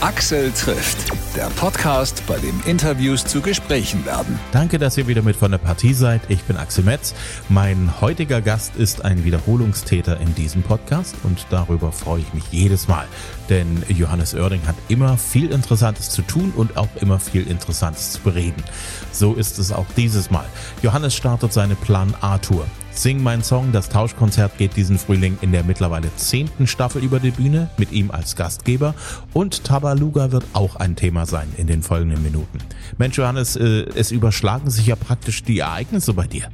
Axel 0.00 0.52
trifft, 0.52 1.10
der 1.34 1.46
Podcast, 1.56 2.22
bei 2.28 2.38
dem 2.38 2.60
Interviews 2.66 3.24
zu 3.24 3.40
Gesprächen 3.40 4.06
werden. 4.06 4.38
Danke, 4.52 4.78
dass 4.78 4.96
ihr 4.96 5.08
wieder 5.08 5.22
mit 5.22 5.34
von 5.34 5.50
der 5.50 5.58
Partie 5.58 5.92
seid. 5.92 6.22
Ich 6.28 6.44
bin 6.44 6.56
Axel 6.56 6.84
Metz. 6.84 7.14
Mein 7.48 8.00
heutiger 8.00 8.40
Gast 8.40 8.76
ist 8.76 9.04
ein 9.04 9.24
Wiederholungstäter 9.24 10.20
in 10.20 10.36
diesem 10.36 10.62
Podcast 10.62 11.16
und 11.24 11.46
darüber 11.50 11.90
freue 11.90 12.20
ich 12.20 12.32
mich 12.32 12.44
jedes 12.52 12.86
Mal. 12.86 13.08
Denn 13.48 13.82
Johannes 13.88 14.34
Oerding 14.34 14.64
hat 14.68 14.76
immer 14.86 15.18
viel 15.18 15.50
Interessantes 15.50 16.10
zu 16.10 16.22
tun 16.22 16.52
und 16.54 16.76
auch 16.76 16.94
immer 17.00 17.18
viel 17.18 17.48
Interessantes 17.48 18.12
zu 18.12 18.20
bereden. 18.20 18.62
So 19.10 19.34
ist 19.34 19.58
es 19.58 19.72
auch 19.72 19.86
dieses 19.96 20.30
Mal. 20.30 20.46
Johannes 20.80 21.16
startet 21.16 21.52
seine 21.52 21.74
Plan 21.74 22.14
A-Tour. 22.20 22.68
Sing 22.98 23.22
mein 23.22 23.44
Song, 23.44 23.70
das 23.70 23.88
Tauschkonzert 23.90 24.58
geht 24.58 24.74
diesen 24.74 24.98
Frühling 24.98 25.38
in 25.40 25.52
der 25.52 25.62
mittlerweile 25.62 26.10
zehnten 26.16 26.66
Staffel 26.66 27.00
über 27.00 27.20
die 27.20 27.30
Bühne 27.30 27.70
mit 27.76 27.92
ihm 27.92 28.10
als 28.10 28.34
Gastgeber 28.34 28.92
und 29.32 29.62
Tabaluga 29.62 30.32
wird 30.32 30.42
auch 30.52 30.74
ein 30.74 30.96
Thema 30.96 31.24
sein 31.24 31.46
in 31.56 31.68
den 31.68 31.84
folgenden 31.84 32.20
Minuten. 32.24 32.58
Mensch 32.98 33.16
Johannes, 33.16 33.54
äh, 33.54 33.86
es 33.94 34.10
überschlagen 34.10 34.68
sich 34.68 34.88
ja 34.88 34.96
praktisch 34.96 35.44
die 35.44 35.60
Ereignisse 35.60 36.12
bei 36.12 36.26
dir. 36.26 36.48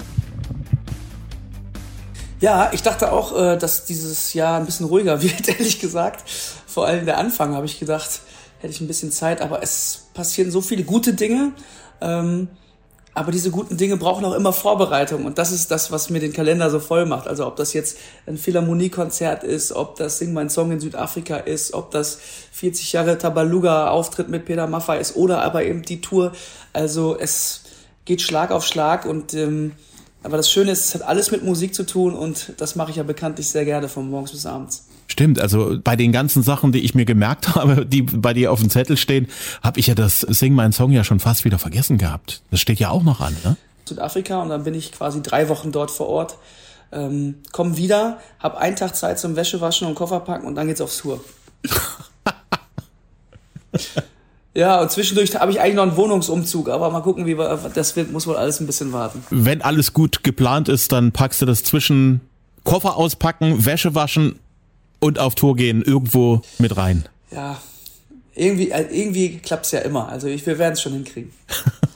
Ja, 2.40 2.70
ich 2.74 2.82
dachte 2.82 3.10
auch, 3.10 3.34
äh, 3.40 3.56
dass 3.56 3.86
dieses 3.86 4.34
Jahr 4.34 4.58
ein 4.60 4.66
bisschen 4.66 4.84
ruhiger 4.84 5.22
wird, 5.22 5.48
ehrlich 5.48 5.80
gesagt. 5.80 6.28
Vor 6.66 6.86
allem 6.86 7.06
der 7.06 7.16
Anfang 7.16 7.54
habe 7.54 7.64
ich 7.64 7.80
gedacht, 7.80 8.20
hätte 8.58 8.70
ich 8.74 8.82
ein 8.82 8.86
bisschen 8.86 9.12
Zeit, 9.12 9.40
aber 9.40 9.62
es 9.62 10.08
passieren 10.12 10.50
so 10.50 10.60
viele 10.60 10.84
gute 10.84 11.14
Dinge. 11.14 11.52
Ähm, 12.02 12.48
aber 13.14 13.30
diese 13.30 13.50
guten 13.50 13.76
Dinge 13.76 13.96
brauchen 13.96 14.24
auch 14.24 14.34
immer 14.34 14.52
Vorbereitung. 14.52 15.24
Und 15.24 15.38
das 15.38 15.52
ist 15.52 15.70
das, 15.70 15.92
was 15.92 16.10
mir 16.10 16.18
den 16.18 16.32
Kalender 16.32 16.68
so 16.68 16.80
voll 16.80 17.06
macht. 17.06 17.28
Also 17.28 17.46
ob 17.46 17.54
das 17.56 17.72
jetzt 17.72 17.96
ein 18.26 18.36
Philharmoniekonzert 18.36 19.44
ist, 19.44 19.72
ob 19.72 19.96
das 19.96 20.18
Sing 20.18 20.32
mein 20.32 20.50
Song 20.50 20.72
in 20.72 20.80
Südafrika 20.80 21.36
ist, 21.36 21.74
ob 21.74 21.92
das 21.92 22.18
40 22.52 22.92
Jahre 22.92 23.16
Tabaluga-Auftritt 23.16 24.28
mit 24.28 24.44
Peter 24.44 24.66
Maffay 24.66 25.00
ist 25.00 25.14
oder 25.14 25.42
aber 25.42 25.64
eben 25.64 25.82
die 25.82 26.00
Tour. 26.00 26.32
Also 26.72 27.16
es 27.16 27.62
geht 28.04 28.20
Schlag 28.20 28.50
auf 28.50 28.66
Schlag 28.66 29.06
und 29.06 29.32
ähm, 29.34 29.72
aber 30.24 30.38
das 30.38 30.50
Schöne 30.50 30.72
ist, 30.72 30.86
es 30.86 30.94
hat 30.94 31.02
alles 31.02 31.30
mit 31.30 31.44
Musik 31.44 31.74
zu 31.74 31.84
tun 31.84 32.14
und 32.14 32.54
das 32.56 32.76
mache 32.76 32.90
ich 32.90 32.96
ja 32.96 33.02
bekanntlich 33.02 33.48
sehr 33.48 33.66
gerne 33.66 33.88
von 33.90 34.08
morgens 34.08 34.32
bis 34.32 34.46
abends. 34.46 34.86
Stimmt, 35.14 35.38
also 35.38 35.78
bei 35.78 35.94
den 35.94 36.10
ganzen 36.10 36.42
Sachen, 36.42 36.72
die 36.72 36.80
ich 36.80 36.96
mir 36.96 37.04
gemerkt 37.04 37.54
habe, 37.54 37.86
die 37.86 38.02
bei 38.02 38.34
dir 38.34 38.50
auf 38.50 38.58
dem 38.58 38.68
Zettel 38.68 38.96
stehen, 38.96 39.28
habe 39.62 39.78
ich 39.78 39.86
ja 39.86 39.94
das 39.94 40.22
Sing 40.22 40.54
mein 40.54 40.72
Song 40.72 40.90
ja 40.90 41.04
schon 41.04 41.20
fast 41.20 41.44
wieder 41.44 41.60
vergessen 41.60 41.98
gehabt. 41.98 42.42
Das 42.50 42.58
steht 42.58 42.80
ja 42.80 42.90
auch 42.90 43.04
noch 43.04 43.20
an, 43.20 43.36
ne? 43.44 43.56
Südafrika 43.88 44.42
und 44.42 44.48
dann 44.48 44.64
bin 44.64 44.74
ich 44.74 44.90
quasi 44.90 45.22
drei 45.22 45.48
Wochen 45.48 45.70
dort 45.70 45.92
vor 45.92 46.08
Ort. 46.08 46.36
Ähm, 46.90 47.36
komm 47.52 47.76
wieder, 47.76 48.18
hab 48.40 48.56
einen 48.56 48.74
Tag 48.74 48.96
Zeit 48.96 49.20
zum 49.20 49.36
Wäschewaschen 49.36 49.86
und 49.86 49.94
Koffer 49.94 50.18
packen 50.18 50.48
und 50.48 50.56
dann 50.56 50.66
geht's 50.66 50.80
aufs 50.80 50.98
Tour. 50.98 51.22
Ja, 54.56 54.80
und 54.80 54.92
zwischendurch 54.92 55.34
habe 55.34 55.50
ich 55.50 55.60
eigentlich 55.60 55.74
noch 55.74 55.82
einen 55.82 55.96
Wohnungsumzug, 55.96 56.68
aber 56.68 56.88
mal 56.88 57.00
gucken, 57.00 57.26
wie 57.26 57.36
wir, 57.36 57.58
das 57.74 57.96
wird, 57.96 58.12
muss 58.12 58.28
wohl 58.28 58.36
alles 58.36 58.60
ein 58.60 58.66
bisschen 58.66 58.92
warten. 58.92 59.24
Wenn 59.30 59.62
alles 59.62 59.92
gut 59.92 60.22
geplant 60.22 60.68
ist, 60.68 60.92
dann 60.92 61.10
packst 61.10 61.42
du 61.42 61.46
das 61.46 61.64
zwischen 61.64 62.20
Koffer 62.62 62.96
auspacken, 62.96 63.66
Wäsche 63.66 63.96
waschen 63.96 64.38
und 65.04 65.18
auf 65.18 65.34
Tour 65.34 65.56
gehen 65.56 65.82
irgendwo 65.82 66.42
mit 66.58 66.76
rein. 66.76 67.04
Ja, 67.30 67.60
irgendwie, 68.34 68.70
äh, 68.70 68.86
irgendwie 68.90 69.38
klappt's 69.38 69.70
ja 69.70 69.80
immer. 69.80 70.08
Also 70.08 70.26
ich, 70.26 70.44
wir 70.46 70.58
werden 70.58 70.74
es 70.74 70.82
schon 70.82 70.92
hinkriegen. 70.92 71.32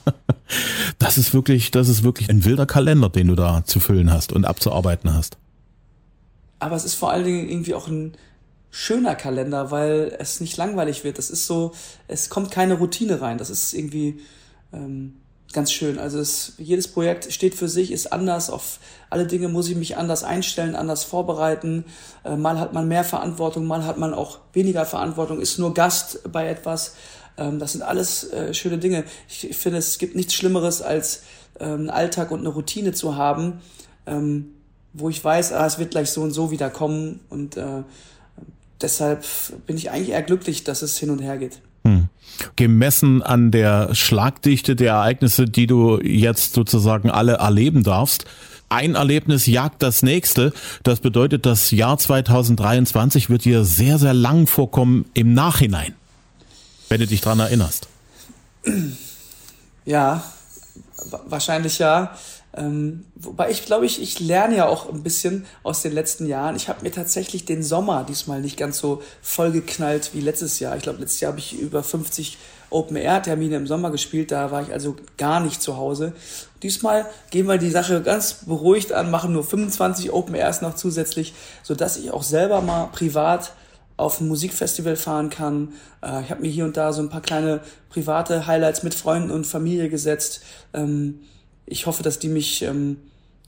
das 0.99 1.17
ist 1.17 1.33
wirklich, 1.33 1.71
das 1.71 1.89
ist 1.89 2.03
wirklich 2.03 2.29
ein 2.29 2.45
wilder 2.45 2.65
Kalender, 2.65 3.09
den 3.09 3.27
du 3.27 3.35
da 3.35 3.63
zu 3.65 3.79
füllen 3.79 4.11
hast 4.11 4.31
und 4.31 4.45
abzuarbeiten 4.45 5.13
hast. 5.13 5.37
Aber 6.59 6.75
es 6.75 6.85
ist 6.85 6.95
vor 6.95 7.11
allen 7.11 7.25
Dingen 7.25 7.49
irgendwie 7.49 7.73
auch 7.73 7.87
ein, 7.87 8.13
schöner 8.71 9.15
Kalender, 9.15 9.71
weil 9.71 10.15
es 10.19 10.41
nicht 10.41 10.57
langweilig 10.57 11.03
wird. 11.03 11.17
Das 11.17 11.29
ist 11.29 11.45
so, 11.45 11.73
es 12.07 12.29
kommt 12.29 12.51
keine 12.51 12.75
Routine 12.75 13.21
rein. 13.21 13.37
Das 13.37 13.49
ist 13.49 13.73
irgendwie 13.73 14.19
ähm, 14.73 15.15
ganz 15.53 15.71
schön. 15.71 15.97
Also 15.97 16.19
es, 16.19 16.53
jedes 16.57 16.87
Projekt 16.87 17.31
steht 17.31 17.55
für 17.55 17.67
sich, 17.67 17.91
ist 17.91 18.13
anders. 18.13 18.49
Auf 18.49 18.79
alle 19.09 19.25
Dinge 19.25 19.47
muss 19.47 19.69
ich 19.69 19.75
mich 19.75 19.97
anders 19.97 20.23
einstellen, 20.23 20.75
anders 20.75 21.03
vorbereiten. 21.03 21.85
Äh, 22.23 22.35
mal 22.35 22.59
hat 22.59 22.73
man 22.73 22.87
mehr 22.87 23.03
Verantwortung, 23.03 23.65
mal 23.65 23.85
hat 23.85 23.97
man 23.97 24.13
auch 24.13 24.39
weniger 24.53 24.85
Verantwortung, 24.85 25.41
ist 25.41 25.57
nur 25.57 25.73
Gast 25.73 26.31
bei 26.31 26.47
etwas. 26.47 26.95
Ähm, 27.37 27.59
das 27.59 27.73
sind 27.73 27.81
alles 27.81 28.31
äh, 28.31 28.53
schöne 28.53 28.77
Dinge. 28.77 29.03
Ich, 29.27 29.49
ich, 29.49 29.57
finde, 29.57 29.79
es 29.79 29.97
gibt 29.97 30.15
nichts 30.15 30.33
Schlimmeres, 30.33 30.81
als 30.81 31.23
äh, 31.59 31.65
einen 31.65 31.89
Alltag 31.89 32.31
und 32.31 32.39
eine 32.39 32.49
Routine 32.49 32.93
zu 32.93 33.15
haben, 33.15 33.61
ähm, 34.05 34.53
wo 34.93 35.09
ich 35.09 35.23
weiß, 35.23 35.53
ah, 35.53 35.65
es 35.65 35.79
wird 35.79 35.91
gleich 35.91 36.11
so 36.11 36.21
und 36.21 36.31
so 36.31 36.51
wieder 36.51 36.69
kommen 36.69 37.21
und 37.29 37.57
äh, 37.57 37.83
deshalb 38.81 39.25
bin 39.65 39.77
ich 39.77 39.91
eigentlich 39.91 40.09
eher 40.09 40.23
glücklich, 40.23 40.63
dass 40.63 40.81
es 40.81 40.97
hin 40.97 41.09
und 41.09 41.19
her 41.19 41.37
geht. 41.37 41.61
Gemessen 42.55 43.21
an 43.21 43.51
der 43.51 43.93
Schlagdichte 43.95 44.75
der 44.75 44.93
Ereignisse, 44.93 45.45
die 45.45 45.67
du 45.67 45.99
jetzt 46.01 46.53
sozusagen 46.53 47.09
alle 47.09 47.33
erleben 47.33 47.83
darfst, 47.83 48.25
ein 48.69 48.95
Erlebnis 48.95 49.47
jagt 49.47 49.81
das 49.81 50.03
nächste. 50.03 50.53
Das 50.83 50.99
bedeutet, 50.99 51.45
das 51.45 51.71
Jahr 51.71 51.97
2023 51.97 53.29
wird 53.29 53.45
dir 53.45 53.63
sehr, 53.63 53.97
sehr 53.97 54.13
lang 54.13 54.45
vorkommen 54.45 55.05
im 55.15 55.33
Nachhinein, 55.33 55.95
wenn 56.87 56.99
du 56.99 57.07
dich 57.07 57.21
dran 57.21 57.39
erinnerst. 57.39 57.87
Ja, 59.85 60.23
wahrscheinlich 61.25 61.79
ja. 61.79 62.15
Ähm, 62.55 63.05
wobei 63.15 63.51
ich 63.51 63.65
glaube, 63.65 63.85
ich, 63.85 64.01
ich 64.01 64.19
lerne 64.19 64.57
ja 64.57 64.67
auch 64.67 64.91
ein 64.91 65.03
bisschen 65.03 65.45
aus 65.61 65.81
den 65.81 65.91
letzten 65.91 66.25
Jahren. 66.25 66.55
Ich 66.55 66.67
habe 66.67 66.81
mir 66.81 66.91
tatsächlich 66.91 67.45
den 67.45 67.61
Sommer 67.61 68.03
diesmal 68.03 68.41
nicht 68.41 68.57
ganz 68.57 68.79
so 68.79 69.03
vollgeknallt 69.21 70.11
wie 70.13 70.21
letztes 70.21 70.59
Jahr. 70.59 70.75
Ich 70.75 70.83
glaube, 70.83 70.99
letztes 70.99 71.19
Jahr 71.19 71.31
habe 71.31 71.39
ich 71.39 71.59
über 71.59 71.83
50 71.83 72.37
Open-Air-Termine 72.71 73.55
im 73.55 73.67
Sommer 73.67 73.91
gespielt. 73.91 74.31
Da 74.31 74.51
war 74.51 74.63
ich 74.63 74.73
also 74.73 74.95
gar 75.17 75.39
nicht 75.39 75.61
zu 75.61 75.77
Hause. 75.77 76.13
Diesmal 76.63 77.05
gehen 77.29 77.47
wir 77.47 77.57
die 77.57 77.69
Sache 77.69 78.01
ganz 78.01 78.45
beruhigt 78.45 78.93
an, 78.93 79.11
machen 79.11 79.33
nur 79.33 79.43
25 79.43 80.11
Open-Airs 80.11 80.61
noch 80.61 80.75
zusätzlich, 80.75 81.33
sodass 81.63 81.97
ich 81.97 82.11
auch 82.11 82.23
selber 82.23 82.61
mal 82.61 82.85
privat 82.87 83.53
auf 83.95 84.21
ein 84.21 84.27
Musikfestival 84.27 84.95
fahren 84.95 85.29
kann. 85.29 85.73
Äh, 86.01 86.23
ich 86.23 86.31
habe 86.31 86.41
mir 86.41 86.49
hier 86.49 86.65
und 86.65 86.77
da 86.77 86.93
so 86.93 87.01
ein 87.01 87.09
paar 87.09 87.21
kleine 87.21 87.61
private 87.89 88.47
Highlights 88.47 88.81
mit 88.81 88.95
Freunden 88.95 89.29
und 89.29 89.45
Familie 89.45 89.89
gesetzt. 89.89 90.41
Ähm, 90.73 91.19
ich 91.69 91.85
hoffe, 91.85 92.03
dass 92.03 92.19
die 92.19 92.27
mich 92.27 92.61
ähm, 92.63 92.97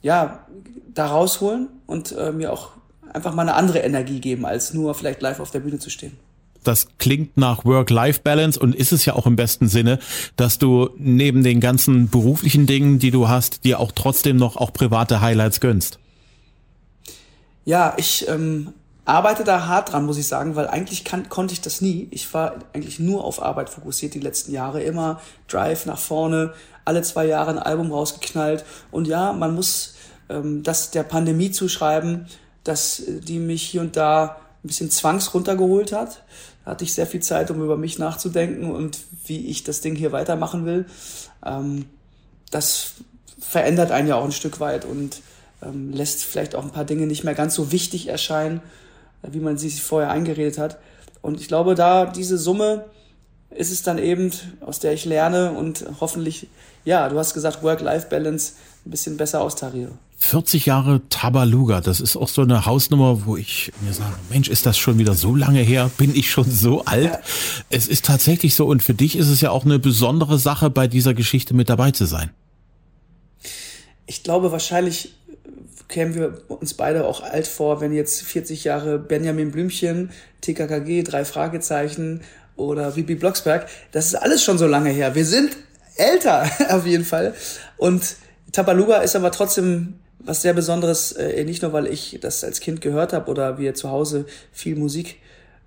ja 0.02 0.46
da 0.94 1.08
rausholen 1.08 1.68
und 1.88 2.12
äh, 2.14 2.32
mir 2.32 2.54
auch 2.54 2.72
einfach 3.14 3.34
mal 3.34 3.44
eine 3.44 3.56
andere 3.56 3.80
Energie 3.80 4.20
geben, 4.20 4.46
als 4.46 4.74
nur 4.74 4.94
vielleicht 4.96 5.22
live 5.22 5.40
auf 5.40 5.52
der 5.52 5.60
Bühne 5.60 5.80
zu 5.80 5.90
stehen. 5.90 6.18
Das 6.64 6.88
klingt 7.00 7.38
nach 7.38 7.66
Work-Life-Balance 7.66 8.60
und 8.60 8.76
ist 8.76 8.92
es 8.92 9.06
ja 9.06 9.14
auch 9.14 9.26
im 9.26 9.36
besten 9.36 9.68
Sinne, 9.68 9.98
dass 10.36 10.60
du 10.60 10.92
neben 10.98 11.44
den 11.44 11.60
ganzen 11.60 12.10
beruflichen 12.10 12.68
Dingen, 12.68 13.00
die 13.00 13.10
du 13.10 13.28
hast, 13.28 13.64
dir 13.64 13.80
auch 13.80 13.92
trotzdem 13.92 14.38
noch 14.38 14.58
auch 14.58 14.72
private 14.72 15.22
Highlights 15.22 15.60
gönnst. 15.60 15.98
Ja, 17.66 17.96
ich 17.98 18.28
ähm, 18.28 18.74
arbeite 19.12 19.44
da 19.44 19.68
hart 19.68 19.92
dran, 19.92 20.06
muss 20.06 20.18
ich 20.18 20.28
sagen, 20.28 20.56
weil 20.56 20.68
eigentlich 20.68 21.04
kann, 21.04 21.28
konnte 21.28 21.54
ich 21.54 21.60
das 21.60 21.82
nie. 21.82 22.08
Ich 22.12 22.34
war 22.34 22.56
eigentlich 22.72 22.98
nur 22.98 23.26
auf 23.26 23.42
Arbeit 23.42 23.70
fokussiert 23.70 24.14
die 24.14 24.22
letzten 24.22 24.54
Jahre, 24.54 24.82
immer 24.82 25.20
Drive 25.50 25.86
nach 25.86 26.00
vorne, 26.00 26.54
alle 26.86 27.02
zwei 27.02 27.26
Jahre 27.26 27.52
ein 27.52 27.60
Album 27.60 27.92
rausgeknallt. 27.92 28.64
Und 28.90 29.10
ja, 29.10 29.34
man 29.34 29.54
muss 29.54 29.96
ähm, 30.30 30.64
das 30.64 30.92
der 30.92 31.04
Pandemie 31.04 31.52
zuschreiben, 31.52 32.28
dass 32.64 33.04
die 33.06 33.40
mich 33.40 33.64
hier 33.64 33.82
und 33.82 33.98
da 33.98 34.38
ein 34.64 34.68
bisschen 34.68 34.90
zwangs 34.90 35.34
runtergeholt 35.34 35.92
hat. 35.92 36.24
Da 36.64 36.72
hatte 36.72 36.86
ich 36.86 36.94
sehr 36.94 37.08
viel 37.08 37.22
Zeit, 37.22 37.52
um 37.52 37.62
über 37.62 37.76
mich 37.76 38.00
nachzudenken 38.00 38.72
und 38.72 39.00
wie 39.26 39.48
ich 39.48 39.66
das 39.66 39.82
Ding 39.82 39.96
hier 39.96 40.14
weitermachen 40.14 40.66
will. 40.66 40.86
Ähm, 41.46 41.84
das 42.50 42.94
verändert 43.42 43.92
einen 43.92 44.08
ja 44.08 44.16
auch 44.16 44.24
ein 44.24 44.32
Stück 44.32 44.62
weit 44.62 44.86
und 44.86 45.22
ähm, 45.62 45.92
lässt 45.92 46.24
vielleicht 46.24 46.56
auch 46.56 46.64
ein 46.64 46.72
paar 46.72 46.86
Dinge 46.86 47.08
nicht 47.08 47.26
mehr 47.26 47.36
ganz 47.36 47.56
so 47.56 47.74
wichtig 47.74 48.08
erscheinen, 48.08 48.62
wie 49.24 49.40
man 49.40 49.58
sie 49.58 49.70
sich 49.70 49.82
vorher 49.82 50.12
eingeredet 50.12 50.58
hat. 50.58 50.78
Und 51.22 51.40
ich 51.40 51.48
glaube, 51.48 51.76
da 51.76 52.06
diese 52.06 52.38
Summe 52.38 52.86
ist 53.52 53.72
es 53.72 53.84
dann 53.84 53.98
eben, 53.98 54.32
aus 54.62 54.80
der 54.80 54.94
ich 54.94 55.06
lerne 55.06 55.52
und 55.52 55.86
hoffentlich, 56.00 56.48
ja, 56.86 57.10
du 57.10 57.18
hast 57.18 57.34
gesagt, 57.34 57.64
Work-Life-Balance 57.64 58.54
ein 58.86 58.92
bisschen 58.92 59.18
besser 59.18 59.42
austariere. 59.42 59.92
40 60.18 60.68
Jahre 60.68 61.02
Tabaluga, 61.10 61.82
das 61.82 62.00
ist 62.00 62.16
auch 62.16 62.28
so 62.28 62.44
eine 62.44 62.66
Hausnummer, 62.66 63.26
wo 63.26 63.38
ich 63.38 63.72
mir 63.82 63.94
sage, 63.94 64.14
Mensch, 64.30 64.50
ist 64.50 64.66
das 64.66 64.78
schon 64.78 65.00
wieder 65.00 65.16
so 65.16 65.36
lange 65.36 65.62
her? 65.62 65.90
Bin 65.98 66.16
ich 66.16 66.30
schon 66.30 66.50
so 66.50 66.86
alt? 66.86 67.12
Ja. 67.12 67.20
Es 67.70 67.88
ist 67.88 68.06
tatsächlich 68.06 68.56
so 68.56 68.68
und 68.68 68.84
für 68.84 68.94
dich 68.94 69.16
ist 69.16 69.30
es 69.30 69.42
ja 69.42 69.50
auch 69.50 69.66
eine 69.66 69.80
besondere 69.80 70.38
Sache, 70.38 70.70
bei 70.70 70.88
dieser 70.88 71.14
Geschichte 71.14 71.54
mit 71.54 71.70
dabei 71.70 71.92
zu 71.92 72.06
sein. 72.06 72.30
Ich 74.06 74.24
glaube, 74.24 74.52
wahrscheinlich 74.52 75.16
kämen 75.92 76.16
wir 76.16 76.42
uns 76.48 76.74
beide 76.74 77.06
auch 77.06 77.22
alt 77.22 77.46
vor, 77.46 77.82
wenn 77.82 77.94
jetzt 77.94 78.24
40 78.24 78.64
Jahre 78.64 78.98
Benjamin 78.98 79.52
Blümchen, 79.52 80.10
TKKG, 80.42 81.04
drei 81.04 81.26
Fragezeichen 81.26 82.22
oder 82.56 82.92
Bibi 82.92 83.16
Blocksberg, 83.16 83.68
das 83.92 84.08
ist 84.08 84.16
alles 84.16 84.44
schon 84.44 84.58
so 84.58 84.66
lange 84.66 84.90
her. 84.90 85.14
Wir 85.14 85.26
sind 85.26 85.56
älter 85.96 86.50
auf 86.70 86.88
jeden 86.88 87.06
Fall. 87.06 87.36
Und 87.78 88.16
Tabaluga 88.52 88.98
ist 88.98 89.16
aber 89.16 89.32
trotzdem 89.32 90.00
was 90.20 90.42
sehr 90.42 90.54
Besonderes, 90.54 91.12
äh, 91.14 91.44
nicht 91.44 91.62
nur 91.62 91.74
weil 91.74 91.88
ich 91.88 92.18
das 92.22 92.44
als 92.44 92.60
Kind 92.60 92.82
gehört 92.82 93.14
habe 93.14 93.30
oder 93.30 93.58
wir 93.58 93.74
zu 93.74 93.90
Hause 93.90 94.26
viel 94.52 94.76
Musik 94.76 95.18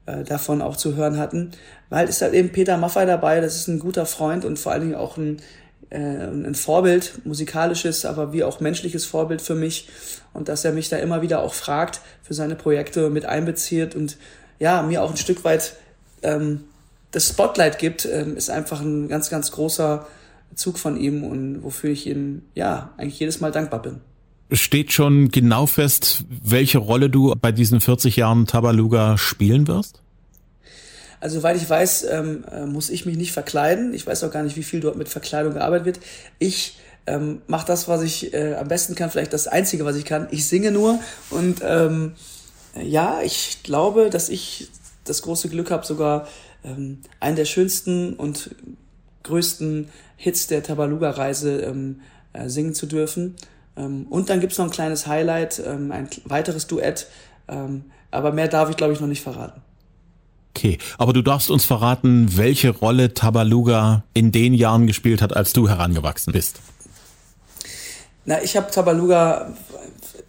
äh, 0.06 0.22
davon 0.22 0.62
auch 0.62 0.76
zu 0.76 0.96
hören 0.96 1.18
hatten. 1.18 1.52
Weil 1.90 2.08
ist 2.08 2.22
halt 2.22 2.34
eben 2.34 2.50
Peter 2.50 2.76
Maffay 2.76 3.06
dabei, 3.06 3.40
das 3.40 3.56
ist 3.56 3.68
ein 3.68 3.78
guter 3.78 4.06
Freund 4.06 4.44
und 4.44 4.58
vor 4.58 4.72
allen 4.72 4.82
Dingen 4.82 4.94
auch 4.94 5.16
ein, 5.16 5.38
ein 5.96 6.55
Vorbild, 6.55 7.20
musikalisches, 7.25 8.05
aber 8.05 8.32
wie 8.32 8.44
auch 8.44 8.61
menschliches 8.61 9.05
Vorbild 9.05 9.43
für 9.43 9.55
mich. 9.55 9.88
Und 10.32 10.49
dass 10.49 10.64
er 10.64 10.73
mich 10.73 10.88
da 10.88 10.96
immer 10.96 11.23
wieder 11.23 11.43
auch 11.43 11.55
fragt, 11.55 12.00
für 12.23 12.35
seine 12.35 12.56
Projekte 12.56 13.11
mit 13.11 13.25
einbezieht 13.25 13.94
und 13.94 14.17
ja, 14.58 14.82
mir 14.82 15.02
auch 15.02 15.11
ein 15.11 15.17
Stück 15.17 15.44
weit 15.44 15.75
ähm, 16.23 16.64
das 17.11 17.29
Spotlight 17.29 17.79
gibt, 17.79 18.06
ähm, 18.06 18.37
ist 18.37 18.50
einfach 18.50 18.81
ein 18.81 19.08
ganz, 19.08 19.31
ganz 19.31 19.52
großer 19.52 20.06
Zug 20.55 20.79
von 20.79 20.96
ihm 20.96 21.25
und 21.25 21.62
wofür 21.62 21.91
ich 21.91 22.06
ihm 22.06 22.43
ja 22.55 22.91
eigentlich 22.96 23.19
jedes 23.20 23.41
Mal 23.41 23.52
dankbar 23.52 23.82
bin. 23.82 24.00
Steht 24.52 24.93
schon 24.93 25.31
genau 25.31 25.67
fest, 25.67 26.25
welche 26.29 26.79
Rolle 26.79 27.11
du 27.11 27.35
bei 27.41 27.50
diesen 27.50 27.81
40 27.81 28.17
Jahren 28.17 28.46
Tabaluga 28.46 29.17
spielen 29.17 29.67
wirst? 29.67 30.03
Also, 31.24 31.42
weil 31.42 31.56
ich 31.56 31.70
weiß, 31.70 32.06
ähm, 32.10 32.44
äh, 32.52 32.66
muss 32.66 32.90
ich 32.90 33.06
mich 33.06 33.16
nicht 33.16 33.32
verkleiden. 33.32 33.94
Ich 33.94 34.06
weiß 34.06 34.24
auch 34.24 34.30
gar 34.30 34.42
nicht, 34.42 34.56
wie 34.56 34.62
viel 34.62 34.80
dort 34.80 34.96
mit 34.96 35.08
Verkleidung 35.08 35.54
gearbeitet 35.54 35.86
wird. 35.86 36.00
Ich 36.38 36.76
ähm, 37.06 37.40
mache 37.46 37.66
das, 37.66 37.88
was 37.88 38.02
ich 38.02 38.34
äh, 38.34 38.56
am 38.56 38.68
besten 38.68 38.94
kann, 38.94 39.08
vielleicht 39.08 39.32
das 39.32 39.46
Einzige, 39.46 39.86
was 39.86 39.96
ich 39.96 40.04
kann. 40.04 40.28
Ich 40.32 40.46
singe 40.46 40.70
nur 40.70 41.00
und 41.30 41.62
ähm, 41.64 42.12
ja, 42.78 43.22
ich 43.22 43.62
glaube, 43.62 44.10
dass 44.10 44.28
ich 44.28 44.68
das 45.04 45.22
große 45.22 45.48
Glück 45.48 45.70
habe, 45.70 45.86
sogar 45.86 46.28
ähm, 46.62 46.98
einen 47.20 47.36
der 47.36 47.46
schönsten 47.46 48.12
und 48.12 48.54
größten 49.22 49.88
Hits 50.18 50.46
der 50.46 50.62
Tabaluga-Reise 50.62 51.62
ähm, 51.62 52.02
äh, 52.34 52.50
singen 52.50 52.74
zu 52.74 52.84
dürfen. 52.84 53.36
Ähm, 53.78 54.08
und 54.10 54.28
dann 54.28 54.40
gibt's 54.40 54.58
noch 54.58 54.66
ein 54.66 54.70
kleines 54.70 55.06
Highlight, 55.06 55.62
ähm, 55.66 55.90
ein 55.90 56.06
weiteres 56.26 56.66
Duett. 56.66 57.06
Ähm, 57.48 57.86
aber 58.10 58.30
mehr 58.30 58.48
darf 58.48 58.68
ich, 58.68 58.76
glaube 58.76 58.92
ich, 58.92 59.00
noch 59.00 59.08
nicht 59.08 59.22
verraten. 59.22 59.62
Okay, 60.56 60.78
aber 60.98 61.12
du 61.12 61.20
darfst 61.20 61.50
uns 61.50 61.64
verraten, 61.64 62.36
welche 62.36 62.70
Rolle 62.70 63.12
Tabaluga 63.12 64.04
in 64.14 64.30
den 64.30 64.54
Jahren 64.54 64.86
gespielt 64.86 65.20
hat, 65.20 65.34
als 65.34 65.52
du 65.52 65.68
herangewachsen 65.68 66.32
bist. 66.32 66.60
Na, 68.24 68.40
ich 68.40 68.56
habe 68.56 68.70
Tabaluga 68.70 69.52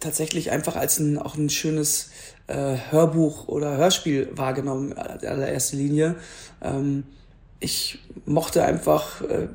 tatsächlich 0.00 0.50
einfach 0.50 0.74
als 0.74 0.98
ein 0.98 1.18
auch 1.18 1.36
ein 1.36 1.48
schönes 1.48 2.10
äh, 2.48 2.76
Hörbuch 2.90 3.46
oder 3.46 3.76
Hörspiel 3.76 4.28
wahrgenommen 4.32 4.92
in 4.92 4.98
allererster 4.98 5.76
Linie. 5.76 6.16
Ähm, 6.60 7.04
ich 7.60 8.00
mochte 8.26 8.64
einfach 8.64 9.22
äh, 9.22 9.48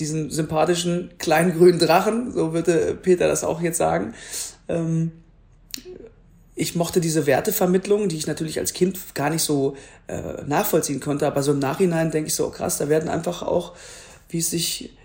diesen 0.00 0.30
sympathischen 0.30 1.12
kleinen 1.18 1.56
grünen 1.56 1.78
Drachen, 1.78 2.32
so 2.32 2.52
würde 2.52 2.98
Peter 3.00 3.28
das 3.28 3.44
auch 3.44 3.60
jetzt 3.60 3.78
sagen. 3.78 4.14
Ähm, 4.68 5.12
ich 6.58 6.74
mochte 6.74 7.00
diese 7.00 7.26
Wertevermittlung, 7.26 8.08
die 8.08 8.16
ich 8.16 8.26
natürlich 8.26 8.58
als 8.58 8.72
Kind 8.72 8.98
gar 9.14 9.28
nicht 9.28 9.42
so 9.42 9.76
äh, 10.06 10.42
nachvollziehen 10.46 11.00
konnte, 11.00 11.26
aber 11.26 11.42
so 11.42 11.52
im 11.52 11.58
Nachhinein 11.58 12.10
denke 12.10 12.28
ich 12.28 12.34
so, 12.34 12.46
oh 12.46 12.50
krass, 12.50 12.78
da 12.78 12.88
werden 12.88 13.10
einfach 13.10 13.42
auch, 13.42 13.74
wie 14.30 14.38
es 14.38 14.50
sich 14.50 14.96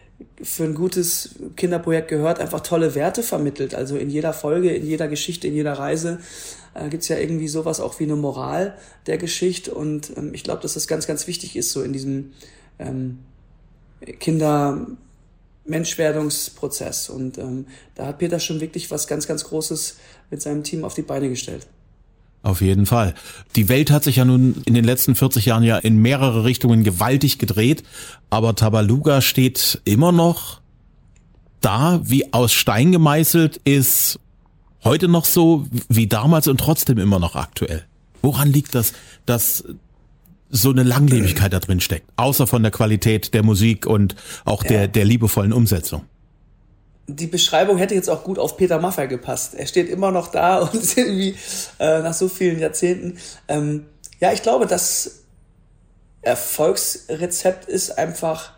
für 0.42 0.63
ein 0.63 0.75
gutes 0.75 1.36
Kinderprojekt 1.57 2.07
gehört, 2.07 2.39
einfach 2.39 2.62
tolle 2.62 2.95
Werte 2.95 3.21
vermittelt. 3.21 3.75
Also 3.75 3.98
in 3.98 4.09
jeder 4.09 4.33
Folge, 4.33 4.74
in 4.74 4.86
jeder 4.86 5.09
Geschichte, 5.09 5.48
in 5.48 5.53
jeder 5.53 5.74
Reise 5.74 6.19
äh, 6.74 6.88
gibt 6.88 7.03
es 7.03 7.09
ja 7.09 7.18
irgendwie 7.18 7.50
sowas 7.50 7.81
auch 7.81 8.00
wie 8.00 8.06
eine 8.06 8.15
Moral 8.15 8.75
der 9.07 9.18
Geschichte. 9.18 9.74
Und 9.74 10.15
ähm, 10.15 10.33
ich 10.33 10.44
glaube, 10.44 10.62
dass 10.62 10.75
das 10.75 10.88
ganz, 10.88 11.06
ganz 11.06 11.27
wichtig 11.27 11.57
ist, 11.57 11.71
so 11.71 11.81
in 11.81 11.92
diesem 11.92 12.31
ähm, 12.80 13.19
Kinder-Menschwerdungsprozess. 15.72 17.10
Und 17.10 17.38
ähm, 17.38 17.66
da 17.96 18.08
hat 18.08 18.20
Peter 18.20 18.40
schon 18.40 18.60
wirklich 18.60 18.92
was 18.92 19.08
ganz, 19.08 19.28
ganz 19.28 19.46
Großes 19.46 19.98
mit 20.30 20.42
seinem 20.42 20.64
Team 20.64 20.84
auf 20.84 20.94
die 20.94 21.02
Beine 21.02 21.30
gestellt. 21.30 21.68
Auf 22.44 22.62
jeden 22.62 22.86
Fall. 22.88 23.14
Die 23.56 23.70
Welt 23.70 23.92
hat 23.92 24.04
sich 24.04 24.16
ja 24.16 24.26
nun 24.26 24.64
in 24.66 24.74
den 24.74 24.84
letzten 24.84 25.16
40 25.16 25.46
Jahren 25.46 25.64
ja 25.64 25.78
in 25.78 26.02
mehrere 26.02 26.44
Richtungen 26.44 26.84
gewaltig 26.84 27.38
gedreht, 27.38 27.84
aber 28.32 28.56
Tabaluga 28.56 29.22
steht 29.22 29.80
immer 29.86 30.12
noch 30.12 30.60
da, 31.60 32.02
wie 32.04 32.34
aus 32.34 32.52
Stein 32.52 32.92
gemeißelt, 32.92 33.58
ist 33.58 34.20
heute 34.84 35.08
noch 35.08 35.26
so 35.26 35.68
wie 35.88 36.08
damals 36.08 36.48
und 36.48 36.60
trotzdem 36.60 36.98
immer 36.98 37.20
noch 37.20 37.36
aktuell. 37.36 37.86
Woran 38.24 38.52
liegt 38.52 38.74
das, 38.74 38.94
dass 39.28 39.64
so 40.51 40.69
eine 40.69 40.83
Langlebigkeit 40.83 41.53
da 41.53 41.59
drin 41.59 41.80
steckt, 41.80 42.07
außer 42.18 42.45
von 42.45 42.62
der 42.62 42.71
Qualität 42.71 43.33
der 43.33 43.44
Musik 43.44 43.86
und 43.86 44.15
auch 44.45 44.63
der, 44.63 44.88
der 44.88 45.06
liebevollen 45.06 45.53
Umsetzung? 45.53 46.03
die 47.07 47.27
Beschreibung 47.27 47.77
hätte 47.77 47.95
jetzt 47.95 48.09
auch 48.09 48.24
gut 48.24 48.39
auf 48.39 48.57
Peter 48.57 48.80
Maffay 48.80 49.07
gepasst. 49.07 49.53
Er 49.56 49.68
steht 49.68 49.89
immer 49.89 50.12
noch 50.12 50.30
da 50.30 50.59
und 50.62 50.74
ist 50.75 50.98
irgendwie 50.98 51.36
äh, 51.80 52.00
nach 52.00 52.13
so 52.13 52.30
vielen 52.30 52.59
Jahrzehnten. 52.59 53.18
Ähm, 53.48 53.86
ja, 54.19 54.31
ich 54.31 54.44
glaube, 54.44 54.65
das 54.65 55.24
Erfolgsrezept 56.21 57.65
ist 57.65 57.98
einfach 57.98 58.53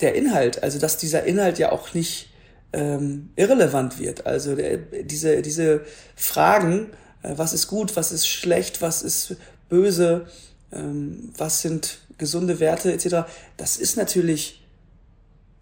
der 0.00 0.14
Inhalt. 0.14 0.62
Also, 0.62 0.78
dass 0.78 0.96
dieser 0.96 1.24
Inhalt 1.24 1.58
ja 1.58 1.72
auch 1.72 1.92
nicht 1.94 2.30
ähm, 2.72 3.30
irrelevant 3.36 3.98
wird. 3.98 4.26
Also 4.26 4.54
der, 4.54 4.78
diese, 4.78 5.42
diese 5.42 5.82
Fragen, 6.16 6.90
äh, 7.22 7.32
was 7.36 7.52
ist 7.52 7.66
gut, 7.66 7.96
was 7.96 8.12
ist 8.12 8.28
schlecht, 8.28 8.82
was 8.82 9.02
ist 9.02 9.36
böse, 9.68 10.26
ähm, 10.72 11.30
was 11.36 11.62
sind 11.62 12.00
gesunde 12.18 12.60
Werte 12.60 12.92
etc., 12.92 13.28
das 13.56 13.76
ist 13.76 13.96
natürlich 13.96 14.62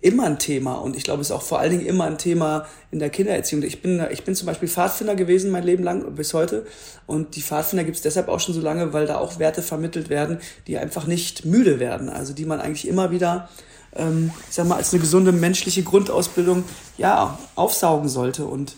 immer 0.00 0.24
ein 0.24 0.38
Thema 0.38 0.74
und 0.74 0.94
ich 0.94 1.04
glaube, 1.04 1.22
es 1.22 1.28
ist 1.28 1.32
auch 1.32 1.42
vor 1.42 1.58
allen 1.58 1.72
Dingen 1.72 1.86
immer 1.86 2.04
ein 2.04 2.18
Thema 2.18 2.66
in 2.90 2.98
der 2.98 3.10
Kindererziehung. 3.10 3.62
Ich 3.62 3.82
bin, 3.82 4.04
ich 4.12 4.24
bin 4.24 4.34
zum 4.34 4.46
Beispiel 4.46 4.68
Pfadfinder 4.68 5.16
gewesen 5.16 5.50
mein 5.50 5.64
Leben 5.64 5.82
lang 5.82 6.14
bis 6.14 6.34
heute 6.34 6.66
und 7.06 7.34
die 7.34 7.42
Pfadfinder 7.42 7.82
gibt 7.82 7.96
es 7.96 8.02
deshalb 8.02 8.28
auch 8.28 8.38
schon 8.38 8.54
so 8.54 8.60
lange, 8.60 8.92
weil 8.92 9.06
da 9.06 9.18
auch 9.18 9.38
Werte 9.38 9.62
vermittelt 9.62 10.08
werden, 10.10 10.38
die 10.66 10.78
einfach 10.78 11.06
nicht 11.06 11.44
müde 11.44 11.80
werden, 11.80 12.08
also 12.08 12.34
die 12.34 12.44
man 12.44 12.60
eigentlich 12.60 12.86
immer 12.86 13.10
wieder, 13.10 13.48
ähm, 13.94 14.30
ich 14.48 14.54
sag 14.54 14.68
mal, 14.68 14.76
als 14.76 14.92
eine 14.92 15.00
gesunde 15.00 15.32
menschliche 15.32 15.82
Grundausbildung 15.82 16.64
ja 16.98 17.38
aufsaugen 17.54 18.08
sollte 18.08 18.44
und 18.44 18.76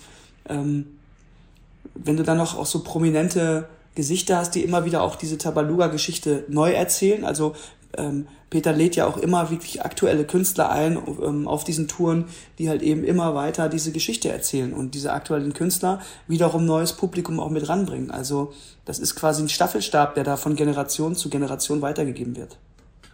ähm, 0.48 0.86
wenn 1.94 2.16
du 2.16 2.22
dann 2.22 2.38
noch 2.38 2.56
auch 2.56 2.66
so 2.66 2.84
prominente 2.84 3.68
Gesichter 3.98 4.36
hast, 4.36 4.54
die 4.54 4.62
immer 4.62 4.84
wieder 4.84 5.02
auch 5.02 5.16
diese 5.16 5.38
Tabaluga-Geschichte 5.38 6.44
neu 6.46 6.70
erzählen. 6.70 7.24
Also 7.24 7.56
ähm, 7.96 8.28
Peter 8.48 8.72
lädt 8.72 8.94
ja 8.94 9.08
auch 9.08 9.16
immer 9.16 9.50
wirklich 9.50 9.84
aktuelle 9.84 10.24
Künstler 10.24 10.70
ein 10.70 10.96
ähm, 11.20 11.48
auf 11.48 11.64
diesen 11.64 11.88
Touren, 11.88 12.26
die 12.60 12.68
halt 12.68 12.80
eben 12.82 13.02
immer 13.02 13.34
weiter 13.34 13.68
diese 13.68 13.90
Geschichte 13.90 14.28
erzählen 14.28 14.72
und 14.72 14.94
diese 14.94 15.12
aktuellen 15.12 15.52
Künstler 15.52 16.00
wiederum 16.28 16.64
neues 16.64 16.92
Publikum 16.92 17.40
auch 17.40 17.50
mit 17.50 17.68
ranbringen. 17.68 18.12
Also 18.12 18.52
das 18.84 19.00
ist 19.00 19.16
quasi 19.16 19.42
ein 19.42 19.48
Staffelstab, 19.48 20.14
der 20.14 20.22
da 20.22 20.36
von 20.36 20.54
Generation 20.54 21.16
zu 21.16 21.28
Generation 21.28 21.82
weitergegeben 21.82 22.36
wird. 22.36 22.56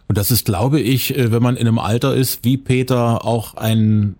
Und 0.07 0.19
das 0.19 0.29
ist, 0.29 0.45
glaube 0.45 0.79
ich, 0.79 1.17
äh, 1.17 1.31
wenn 1.31 1.41
man 1.41 1.57
in 1.57 1.67
einem 1.67 1.79
Alter 1.79 2.13
ist 2.13 2.45
wie 2.45 2.57
Peter, 2.57 3.25
auch 3.25 3.55
ein 3.55 4.17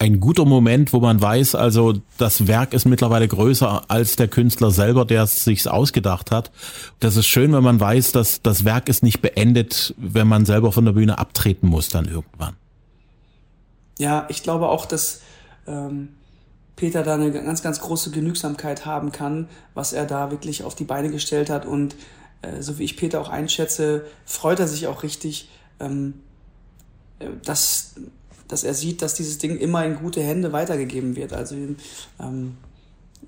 ein 0.00 0.20
guter 0.20 0.44
Moment, 0.44 0.92
wo 0.92 1.00
man 1.00 1.20
weiß, 1.20 1.56
also 1.56 1.94
das 2.18 2.46
Werk 2.46 2.72
ist 2.72 2.84
mittlerweile 2.84 3.26
größer 3.26 3.82
als 3.88 4.14
der 4.14 4.28
Künstler 4.28 4.70
selber, 4.70 5.04
der 5.04 5.24
es 5.24 5.44
sich 5.44 5.68
ausgedacht 5.68 6.30
hat. 6.30 6.52
Das 7.00 7.16
ist 7.16 7.26
schön, 7.26 7.52
wenn 7.52 7.64
man 7.64 7.80
weiß, 7.80 8.12
dass 8.12 8.40
das 8.40 8.64
Werk 8.64 8.88
ist 8.88 9.02
nicht 9.02 9.20
beendet, 9.20 9.94
wenn 9.96 10.28
man 10.28 10.46
selber 10.46 10.70
von 10.70 10.84
der 10.84 10.92
Bühne 10.92 11.18
abtreten 11.18 11.68
muss 11.68 11.88
dann 11.88 12.06
irgendwann. 12.06 12.54
Ja, 13.98 14.26
ich 14.28 14.44
glaube 14.44 14.68
auch, 14.68 14.86
dass 14.86 15.20
ähm, 15.66 16.10
Peter 16.76 17.02
da 17.02 17.14
eine 17.14 17.32
ganz, 17.32 17.62
ganz 17.62 17.80
große 17.80 18.12
Genügsamkeit 18.12 18.86
haben 18.86 19.10
kann, 19.10 19.48
was 19.74 19.92
er 19.92 20.06
da 20.06 20.30
wirklich 20.30 20.62
auf 20.62 20.76
die 20.76 20.84
Beine 20.84 21.10
gestellt 21.10 21.50
hat. 21.50 21.66
Und 21.66 21.96
äh, 22.42 22.62
so 22.62 22.78
wie 22.78 22.84
ich 22.84 22.96
Peter 22.96 23.20
auch 23.20 23.28
einschätze, 23.28 24.06
freut 24.24 24.60
er 24.60 24.68
sich 24.68 24.86
auch 24.86 25.02
richtig, 25.02 25.48
ähm, 25.80 26.14
äh, 27.18 27.26
dass 27.44 27.96
dass 28.48 28.64
er 28.64 28.74
sieht, 28.74 29.02
dass 29.02 29.14
dieses 29.14 29.38
Ding 29.38 29.58
immer 29.58 29.84
in 29.84 29.96
gute 29.96 30.22
Hände 30.22 30.52
weitergegeben 30.52 31.16
wird. 31.16 31.32
Also 31.32 31.54
ähm, 32.20 32.56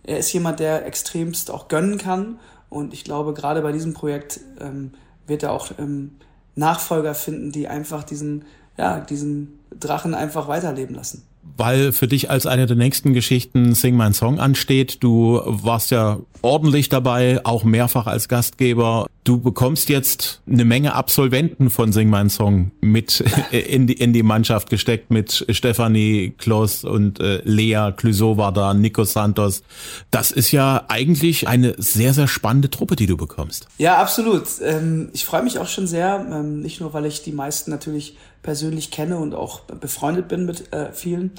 er 0.03 0.19
ist 0.19 0.33
jemand, 0.33 0.61
der 0.61 0.87
extremst 0.87 1.51
auch 1.51 1.69
gönnen 1.69 1.99
kann 1.99 2.39
und 2.69 2.93
ich 2.93 3.05
glaube, 3.05 3.35
gerade 3.35 3.63
bei 3.63 3.73
diesem 3.73 3.95
Projekt 3.95 4.41
ähm, 4.61 4.93
wird 5.27 5.43
er 5.43 5.53
auch 5.53 5.71
ähm, 5.79 6.17
Nachfolger 6.57 7.15
finden, 7.15 7.53
die 7.53 7.69
einfach 7.69 8.03
diesen, 8.03 8.45
ja, 8.77 9.01
diesen 9.01 9.61
Drachen 9.79 10.15
einfach 10.15 10.49
weiterleben 10.49 10.95
lassen 10.95 11.30
weil 11.43 11.93
für 11.93 12.09
dich 12.09 12.31
als 12.31 12.47
eine 12.47 12.67
der 12.67 12.77
nächsten 12.77 13.13
Geschichten 13.13 13.75
Sing 13.75 13.97
My 13.97 14.13
Song 14.15 14.41
ansteht. 14.41 15.03
Du 15.03 15.43
warst 15.45 15.91
ja 15.91 16.19
ordentlich 16.43 16.89
dabei, 16.89 17.45
auch 17.45 17.65
mehrfach 17.65 18.07
als 18.07 18.29
Gastgeber. 18.29 19.07
Du 19.25 19.39
bekommst 19.39 19.91
jetzt 19.91 20.41
eine 20.51 20.65
Menge 20.65 20.95
Absolventen 20.95 21.69
von 21.69 21.93
Sing 21.93 22.09
My 22.09 22.29
Song 22.31 22.71
mit 22.81 23.23
in 23.51 23.87
die, 23.87 23.93
in 23.93 24.13
die 24.13 24.23
Mannschaft 24.23 24.71
gesteckt 24.71 25.11
mit 25.11 25.45
Stefanie 25.51 26.31
Kloss 26.39 26.85
und 26.85 27.21
äh, 27.21 27.43
Lea 27.45 27.93
Clouseau 27.95 28.39
war 28.39 28.53
da, 28.53 28.73
Nico 28.73 29.05
Santos. 29.05 29.63
Das 30.11 30.31
ist 30.31 30.53
ja 30.53 30.85
eigentlich 30.89 31.47
eine 31.47 31.75
sehr, 31.77 32.15
sehr 32.15 32.29
spannende 32.29 32.71
Truppe, 32.71 32.97
die 32.97 33.07
du 33.07 33.19
bekommst. 33.19 33.69
Ja, 33.77 33.99
absolut. 33.99 34.45
Ähm, 34.65 35.11
ich 35.13 35.27
freue 35.27 35.43
mich 35.43 35.59
auch 35.59 35.69
schon 35.69 35.87
sehr, 35.87 36.27
ähm, 36.33 36.61
nicht 36.61 36.81
nur, 36.81 36.95
weil 36.95 37.05
ich 37.05 37.23
die 37.23 37.33
meisten 37.33 37.71
natürlich 37.71 38.17
persönlich 38.43 38.91
kenne 38.91 39.19
und 39.19 39.35
auch 39.35 39.61
befreundet 39.61 40.29
bin 40.29 40.47
mit 40.47 40.73
äh, 40.73 40.93
vielen. 40.93 41.33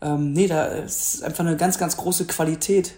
Ähm, 0.00 0.32
nee, 0.32 0.46
da 0.46 0.66
ist 0.66 1.22
einfach 1.24 1.44
eine 1.44 1.56
ganz, 1.56 1.78
ganz 1.78 1.96
große 1.96 2.26
Qualität, 2.26 2.94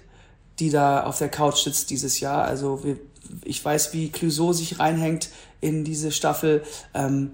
die 0.59 0.71
da 0.71 1.05
auf 1.05 1.19
der 1.19 1.31
Couch 1.31 1.65
sitzt 1.65 1.91
dieses 1.91 2.21
Jahr. 2.21 2.45
Also 2.45 2.85
wir 2.85 2.99
ich 3.45 3.65
weiß, 3.65 3.93
wie 3.93 4.11
Clouseau 4.11 4.53
sich 4.53 4.79
reinhängt 4.79 5.31
in 5.61 5.85
diese 5.85 6.13
Staffel. 6.13 6.63
Ähm, 6.95 7.33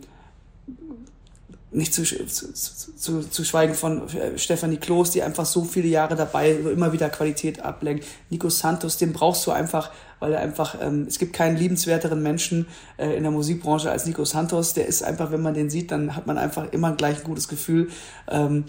nicht 1.76 1.92
zu, 1.92 2.04
zu, 2.04 2.52
zu, 2.54 3.20
zu 3.20 3.44
schweigen 3.44 3.74
von 3.74 4.08
äh, 4.08 4.38
Stefanie 4.38 4.78
Kloß, 4.78 5.10
die 5.10 5.22
einfach 5.22 5.44
so 5.44 5.62
viele 5.64 5.88
Jahre 5.88 6.16
dabei 6.16 6.52
immer 6.52 6.92
wieder 6.92 7.10
Qualität 7.10 7.60
ablenkt. 7.60 8.06
Nico 8.30 8.48
Santos, 8.48 8.96
den 8.96 9.12
brauchst 9.12 9.46
du 9.46 9.50
einfach, 9.50 9.90
weil 10.18 10.32
er 10.32 10.40
einfach, 10.40 10.76
ähm, 10.80 11.04
es 11.06 11.18
gibt 11.18 11.34
keinen 11.34 11.58
liebenswerteren 11.58 12.22
Menschen 12.22 12.66
äh, 12.96 13.14
in 13.14 13.24
der 13.24 13.30
Musikbranche 13.30 13.90
als 13.90 14.06
Nico 14.06 14.24
Santos. 14.24 14.72
Der 14.72 14.86
ist 14.86 15.02
einfach, 15.02 15.30
wenn 15.32 15.42
man 15.42 15.52
den 15.52 15.68
sieht, 15.68 15.90
dann 15.90 16.16
hat 16.16 16.26
man 16.26 16.38
einfach 16.38 16.72
immer 16.72 16.92
gleich 16.92 17.18
ein 17.18 17.24
gutes 17.24 17.46
Gefühl. 17.46 17.90
Ähm, 18.26 18.64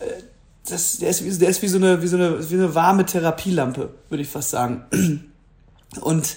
äh, 0.00 0.04
das, 0.68 0.98
der, 0.98 1.08
ist, 1.08 1.24
wie, 1.24 1.30
der 1.38 1.48
ist 1.48 1.62
wie 1.62 1.68
so 1.68 1.78
eine, 1.78 2.02
wie 2.02 2.06
so 2.06 2.16
eine, 2.16 2.50
wie 2.50 2.54
eine 2.54 2.74
warme 2.74 3.06
Therapielampe, 3.06 3.94
würde 4.10 4.22
ich 4.22 4.28
fast 4.28 4.50
sagen. 4.50 4.84
Und 6.02 6.36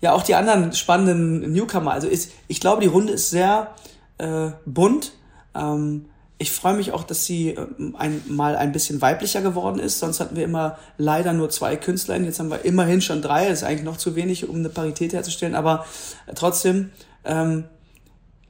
ja, 0.00 0.12
auch 0.12 0.22
die 0.22 0.34
anderen 0.34 0.72
spannenden 0.72 1.52
Newcomer. 1.52 1.92
Also 1.92 2.08
ist, 2.08 2.32
ich 2.48 2.60
glaube, 2.60 2.80
die 2.80 2.88
Runde 2.88 3.12
ist 3.12 3.28
sehr 3.28 3.74
äh, 4.16 4.52
bunt 4.64 5.12
ähm, 5.56 6.06
ich 6.38 6.52
freue 6.52 6.74
mich 6.74 6.92
auch, 6.92 7.04
dass 7.04 7.24
sie 7.24 7.50
ähm, 7.50 7.96
ein, 7.98 8.22
mal 8.28 8.56
ein 8.56 8.72
bisschen 8.72 9.00
weiblicher 9.00 9.40
geworden 9.40 9.78
ist. 9.78 9.98
Sonst 9.98 10.20
hatten 10.20 10.36
wir 10.36 10.44
immer 10.44 10.78
leider 10.98 11.32
nur 11.32 11.48
zwei 11.48 11.76
Künstlerinnen. 11.76 12.26
Jetzt 12.26 12.38
haben 12.38 12.50
wir 12.50 12.64
immerhin 12.64 13.00
schon 13.00 13.22
drei. 13.22 13.48
Das 13.48 13.62
ist 13.62 13.64
eigentlich 13.64 13.84
noch 13.84 13.96
zu 13.96 14.16
wenig, 14.16 14.48
um 14.48 14.56
eine 14.56 14.68
Parität 14.68 15.12
herzustellen. 15.12 15.54
Aber 15.54 15.86
äh, 16.26 16.34
trotzdem, 16.34 16.90
ähm, 17.24 17.64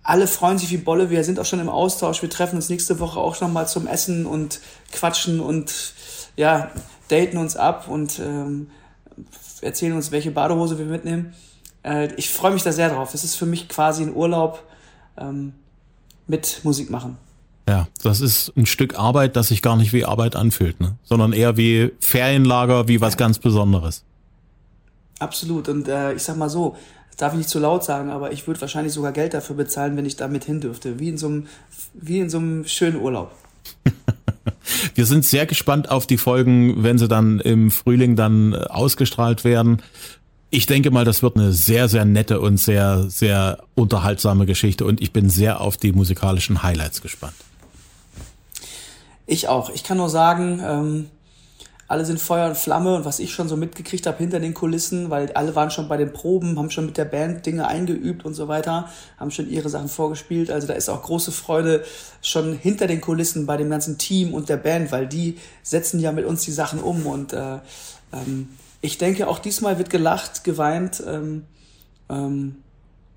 alle 0.02 0.26
freuen 0.26 0.58
sich 0.58 0.70
wie 0.70 0.78
Bolle. 0.78 1.10
Wir 1.10 1.22
sind 1.25 1.38
auch 1.38 1.44
schon 1.44 1.60
im 1.60 1.68
Austausch. 1.68 2.22
Wir 2.22 2.30
treffen 2.30 2.56
uns 2.56 2.68
nächste 2.68 2.98
Woche 2.98 3.20
auch 3.20 3.40
noch 3.40 3.50
mal 3.50 3.66
zum 3.66 3.86
Essen 3.86 4.26
und 4.26 4.60
quatschen 4.92 5.40
und 5.40 5.94
ja, 6.36 6.70
daten 7.08 7.38
uns 7.38 7.56
ab 7.56 7.88
und 7.88 8.18
ähm, 8.18 8.70
erzählen 9.60 9.94
uns, 9.94 10.10
welche 10.10 10.30
Badehose 10.30 10.78
wir 10.78 10.86
mitnehmen. 10.86 11.34
Äh, 11.84 12.12
ich 12.16 12.30
freue 12.30 12.52
mich 12.52 12.62
da 12.62 12.72
sehr 12.72 12.90
drauf. 12.90 13.14
Es 13.14 13.25
ist 13.25 13.36
für 13.36 13.46
mich 13.46 13.68
quasi 13.68 14.02
ein 14.02 14.14
Urlaub. 14.14 14.62
Ähm, 15.16 15.54
mit 16.26 16.61
Musik 16.64 16.90
machen. 16.90 17.16
Ja, 17.68 17.88
das 18.02 18.21
ist 18.21 18.52
ein 18.56 18.66
Stück 18.66 18.97
Arbeit, 18.97 19.35
das 19.35 19.49
sich 19.49 19.61
gar 19.61 19.76
nicht 19.76 19.92
wie 19.92 20.04
Arbeit 20.04 20.37
anfühlt, 20.37 20.80
ne? 20.80 20.97
sondern 21.02 21.33
eher 21.33 21.56
wie 21.56 21.92
Ferienlager, 22.00 22.87
wie 22.87 23.00
was 23.00 23.14
ja. 23.14 23.18
ganz 23.18 23.38
Besonderes. 23.40 24.04
Absolut. 25.18 25.68
Und 25.68 25.88
äh, 25.88 26.14
ich 26.14 26.23
sag 26.23 26.37
mal 26.37 26.49
so, 26.49 26.76
das 27.09 27.16
darf 27.16 27.33
ich 27.33 27.38
nicht 27.38 27.49
zu 27.49 27.59
laut 27.59 27.83
sagen, 27.83 28.11
aber 28.11 28.33
ich 28.33 28.47
würde 28.47 28.61
wahrscheinlich 28.61 28.92
sogar 28.92 29.12
Geld 29.12 29.35
dafür 29.35 29.56
bezahlen, 29.56 29.97
wenn 29.97 30.06
ich 30.06 30.16
da 30.16 30.28
mit 30.28 30.45
hin 30.45 30.61
dürfte. 30.61 31.00
Wie 31.00 31.09
in 31.09 31.18
so 31.18 31.26
einem, 31.26 31.47
wie 31.95 32.21
in 32.21 32.30
so 32.30 32.38
einem 32.38 32.66
schönen 32.66 33.00
Urlaub. 33.00 33.33
Wir 34.95 35.06
sind 35.06 35.25
sehr 35.25 35.47
gespannt 35.47 35.90
auf 35.90 36.06
die 36.06 36.18
Folgen, 36.18 36.83
wenn 36.83 36.99
sie 36.99 37.09
dann 37.09 37.40
im 37.40 37.71
Frühling 37.71 38.16
dann 38.16 38.52
äh, 38.52 38.56
ausgestrahlt 38.56 39.45
werden. 39.45 39.83
Ich 40.50 40.66
denke 40.66 40.90
mal, 40.90 41.04
das 41.04 41.22
wird 41.22 41.36
eine 41.36 41.52
sehr, 41.52 41.88
sehr 41.88 42.04
nette 42.04 42.40
und 42.40 42.58
sehr, 42.58 43.04
sehr 43.08 43.58
unterhaltsame 43.74 44.46
Geschichte 44.46 44.84
und 44.84 45.00
ich 45.00 45.12
bin 45.12 45.28
sehr 45.28 45.60
auf 45.60 45.76
die 45.76 45.92
musikalischen 45.92 46.62
Highlights 46.62 47.02
gespannt. 47.02 47.34
Ich 49.26 49.48
auch. 49.48 49.70
Ich 49.70 49.82
kann 49.82 49.96
nur 49.96 50.08
sagen, 50.08 50.62
ähm, 50.64 51.10
alle 51.88 52.04
sind 52.04 52.20
Feuer 52.20 52.48
und 52.48 52.56
Flamme 52.56 52.94
und 52.96 53.04
was 53.04 53.18
ich 53.18 53.32
schon 53.32 53.48
so 53.48 53.56
mitgekriegt 53.56 54.06
habe 54.06 54.18
hinter 54.18 54.40
den 54.40 54.54
Kulissen, 54.54 55.10
weil 55.10 55.32
alle 55.32 55.54
waren 55.54 55.70
schon 55.70 55.88
bei 55.88 55.96
den 55.96 56.12
Proben, 56.12 56.58
haben 56.58 56.70
schon 56.70 56.86
mit 56.86 56.96
der 56.96 57.04
Band 57.04 57.46
Dinge 57.46 57.66
eingeübt 57.66 58.24
und 58.24 58.34
so 58.34 58.48
weiter, 58.48 58.88
haben 59.18 59.30
schon 59.30 59.48
ihre 59.48 59.68
Sachen 59.68 59.88
vorgespielt. 59.88 60.50
Also 60.50 60.66
da 60.66 60.74
ist 60.74 60.88
auch 60.88 61.02
große 61.02 61.32
Freude 61.32 61.84
schon 62.22 62.56
hinter 62.56 62.86
den 62.86 63.00
Kulissen 63.00 63.46
bei 63.46 63.56
dem 63.56 63.70
ganzen 63.70 63.98
Team 63.98 64.34
und 64.34 64.48
der 64.48 64.56
Band, 64.56 64.90
weil 64.90 65.06
die 65.06 65.38
setzen 65.62 66.00
ja 66.00 66.12
mit 66.12 66.24
uns 66.24 66.42
die 66.42 66.52
Sachen 66.52 66.80
um 66.80 67.06
und 67.06 67.32
äh, 67.32 67.58
ähm, 68.12 68.48
ich 68.87 68.99
denke, 68.99 69.26
auch 69.26 69.40
diesmal 69.40 69.78
wird 69.78 69.90
gelacht, 69.90 70.45
geweint 70.45 71.02
ähm, 71.05 71.45
ähm, 72.09 72.57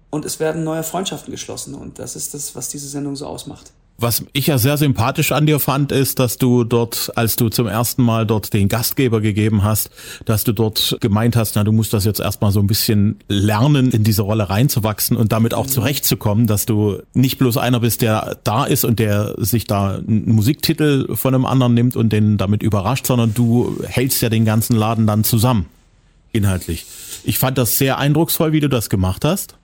und 0.09 0.25
es 0.25 0.39
werden 0.39 0.63
neue 0.63 0.83
Freundschaften 0.83 1.31
geschlossen. 1.31 1.75
Und 1.75 1.99
das 1.99 2.15
ist 2.15 2.33
das, 2.33 2.55
was 2.55 2.69
diese 2.69 2.87
Sendung 2.87 3.15
so 3.15 3.27
ausmacht. 3.27 3.71
Was 4.01 4.23
ich 4.31 4.47
ja 4.47 4.57
sehr 4.57 4.77
sympathisch 4.77 5.33
an 5.33 5.45
dir 5.45 5.59
fand, 5.59 5.91
ist, 5.91 6.19
dass 6.19 6.37
du 6.37 6.63
dort, 6.63 7.11
als 7.15 7.35
du 7.35 7.49
zum 7.49 7.67
ersten 7.67 8.01
Mal 8.01 8.25
dort 8.25 8.53
den 8.53 8.69
Gastgeber 8.69 9.19
gegeben 9.19 9.63
hast, 9.63 9.89
dass 10.23 10.45
du 10.45 10.53
dort 10.53 10.97
gemeint 11.01 11.35
hast, 11.35 11.57
na, 11.57 11.65
du 11.65 11.73
musst 11.73 11.91
das 11.91 12.05
jetzt 12.05 12.21
erstmal 12.21 12.53
so 12.53 12.61
ein 12.61 12.67
bisschen 12.67 13.19
lernen, 13.27 13.91
in 13.91 14.05
diese 14.05 14.21
Rolle 14.21 14.49
reinzuwachsen 14.49 15.17
und 15.17 15.33
damit 15.33 15.53
auch 15.53 15.65
mhm. 15.65 15.71
zurechtzukommen, 15.71 16.47
dass 16.47 16.65
du 16.65 16.99
nicht 17.13 17.37
bloß 17.39 17.57
einer 17.57 17.81
bist, 17.81 18.01
der 18.01 18.37
da 18.45 18.63
ist 18.63 18.85
und 18.85 18.99
der 18.99 19.35
sich 19.37 19.65
da 19.65 19.95
einen 19.95 20.31
Musiktitel 20.33 21.13
von 21.17 21.35
einem 21.35 21.45
anderen 21.45 21.73
nimmt 21.73 21.97
und 21.97 22.13
den 22.13 22.37
damit 22.37 22.63
überrascht, 22.63 23.05
sondern 23.05 23.33
du 23.33 23.83
hältst 23.85 24.21
ja 24.21 24.29
den 24.29 24.45
ganzen 24.45 24.77
Laden 24.77 25.07
dann 25.07 25.25
zusammen, 25.25 25.65
inhaltlich. 26.31 26.85
Ich 27.25 27.37
fand 27.37 27.57
das 27.57 27.77
sehr 27.77 27.97
eindrucksvoll, 27.97 28.53
wie 28.53 28.61
du 28.61 28.69
das 28.69 28.89
gemacht 28.89 29.25
hast. 29.25 29.55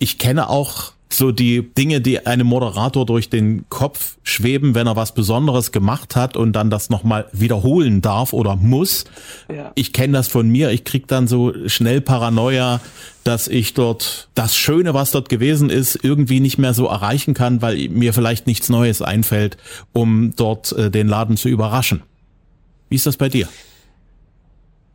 Ich 0.00 0.18
kenne 0.18 0.48
auch 0.48 0.92
so 1.10 1.32
die 1.32 1.62
Dinge, 1.74 2.00
die 2.00 2.26
einem 2.26 2.46
Moderator 2.46 3.06
durch 3.06 3.30
den 3.30 3.64
Kopf 3.68 4.18
schweben, 4.22 4.74
wenn 4.74 4.86
er 4.86 4.96
was 4.96 5.14
Besonderes 5.14 5.72
gemacht 5.72 6.16
hat 6.16 6.36
und 6.36 6.52
dann 6.52 6.70
das 6.70 6.90
nochmal 6.90 7.26
wiederholen 7.32 8.02
darf 8.02 8.32
oder 8.32 8.56
muss. 8.56 9.04
Ja. 9.52 9.72
Ich 9.74 9.92
kenne 9.92 10.12
das 10.12 10.28
von 10.28 10.48
mir. 10.48 10.70
Ich 10.70 10.84
krieg 10.84 11.06
dann 11.06 11.26
so 11.26 11.54
schnell 11.66 12.00
Paranoia, 12.00 12.80
dass 13.24 13.48
ich 13.48 13.74
dort 13.74 14.28
das 14.34 14.56
Schöne, 14.56 14.94
was 14.94 15.10
dort 15.10 15.28
gewesen 15.28 15.70
ist, 15.70 15.98
irgendwie 16.02 16.40
nicht 16.40 16.58
mehr 16.58 16.74
so 16.74 16.86
erreichen 16.86 17.34
kann, 17.34 17.62
weil 17.62 17.88
mir 17.88 18.12
vielleicht 18.12 18.46
nichts 18.46 18.68
Neues 18.68 19.00
einfällt, 19.00 19.56
um 19.92 20.34
dort 20.36 20.72
äh, 20.72 20.90
den 20.90 21.08
Laden 21.08 21.36
zu 21.36 21.48
überraschen. 21.48 22.02
Wie 22.90 22.96
ist 22.96 23.06
das 23.06 23.16
bei 23.16 23.28
dir? 23.28 23.48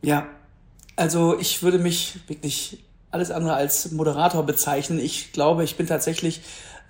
Ja, 0.01 0.27
also 0.95 1.39
ich 1.39 1.63
würde 1.63 1.79
mich 1.79 2.19
wirklich 2.27 2.79
alles 3.13 3.31
andere 3.31 3.53
als 3.53 3.91
Moderator 3.91 4.45
bezeichnen. 4.45 4.99
Ich 4.99 5.31
glaube, 5.31 5.63
ich 5.63 5.77
bin 5.77 5.87
tatsächlich 5.87 6.41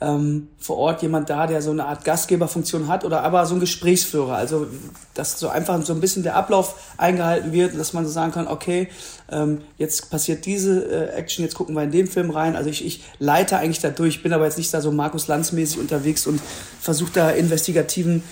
ähm, 0.03 0.49
vor 0.59 0.77
Ort 0.77 1.01
jemand 1.01 1.29
da, 1.29 1.47
der 1.47 1.61
so 1.61 1.71
eine 1.71 1.85
Art 1.85 2.03
Gastgeberfunktion 2.03 2.87
hat 2.87 3.05
oder 3.05 3.23
aber 3.23 3.45
so 3.45 3.55
ein 3.55 3.59
Gesprächsführer. 3.59 4.35
Also, 4.35 4.67
dass 5.13 5.39
so 5.39 5.47
einfach 5.47 5.83
so 5.85 5.93
ein 5.93 6.01
bisschen 6.01 6.23
der 6.23 6.35
Ablauf 6.35 6.75
eingehalten 6.97 7.53
wird, 7.53 7.77
dass 7.79 7.93
man 7.93 8.05
so 8.05 8.11
sagen 8.11 8.31
kann, 8.31 8.47
okay, 8.47 8.89
ähm, 9.31 9.61
jetzt 9.77 10.09
passiert 10.09 10.45
diese 10.45 10.85
äh, 10.85 11.15
Action, 11.15 11.45
jetzt 11.45 11.55
gucken 11.55 11.75
wir 11.75 11.83
in 11.83 11.91
den 11.91 12.07
Film 12.07 12.31
rein. 12.31 12.55
Also 12.55 12.69
ich, 12.69 12.85
ich 12.85 13.03
leite 13.19 13.57
eigentlich 13.57 13.79
da 13.79 13.89
durch, 13.89 14.23
bin 14.23 14.33
aber 14.33 14.45
jetzt 14.45 14.57
nicht 14.57 14.73
da 14.73 14.81
so 14.81 14.91
Markus 14.91 15.27
Lanz-mäßig 15.27 15.79
unterwegs 15.79 16.27
und 16.27 16.41
versuche 16.81 17.11
da 17.13 17.29
investigativen 17.29 18.23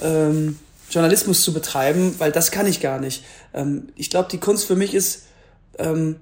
ähm, 0.00 0.58
Journalismus 0.90 1.42
zu 1.42 1.52
betreiben, 1.52 2.14
weil 2.18 2.32
das 2.32 2.50
kann 2.50 2.66
ich 2.66 2.80
gar 2.80 3.00
nicht. 3.00 3.24
Ähm, 3.54 3.88
ich 3.96 4.10
glaube, 4.10 4.28
die 4.30 4.38
Kunst 4.38 4.66
für 4.66 4.76
mich 4.76 4.94
ist, 4.94 5.24
ähm, 5.78 6.16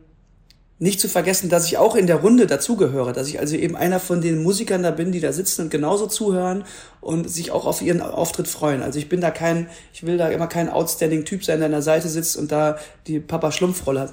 nicht 0.78 1.00
zu 1.00 1.08
vergessen, 1.08 1.48
dass 1.48 1.66
ich 1.66 1.78
auch 1.78 1.96
in 1.96 2.06
der 2.06 2.16
Runde 2.16 2.46
dazugehöre, 2.46 3.14
dass 3.14 3.28
ich 3.28 3.40
also 3.40 3.56
eben 3.56 3.76
einer 3.76 3.98
von 3.98 4.20
den 4.20 4.42
Musikern 4.42 4.82
da 4.82 4.90
bin, 4.90 5.10
die 5.10 5.20
da 5.20 5.32
sitzen 5.32 5.62
und 5.62 5.70
genauso 5.70 6.06
zuhören 6.06 6.64
und 7.00 7.30
sich 7.30 7.50
auch 7.50 7.64
auf 7.64 7.80
ihren 7.80 8.02
Auftritt 8.02 8.46
freuen. 8.46 8.82
Also 8.82 8.98
ich 8.98 9.08
bin 9.08 9.22
da 9.22 9.30
kein, 9.30 9.70
ich 9.94 10.04
will 10.04 10.18
da 10.18 10.28
immer 10.28 10.48
kein 10.48 10.68
outstanding 10.68 11.24
Typ 11.24 11.44
sein, 11.44 11.60
der 11.60 11.66
an 11.66 11.72
der 11.72 11.82
Seite 11.82 12.08
sitzt 12.08 12.36
und 12.36 12.52
da 12.52 12.78
die 13.06 13.20
Papa 13.20 13.52
Schlumpfrolle 13.52 14.00
hat. 14.00 14.12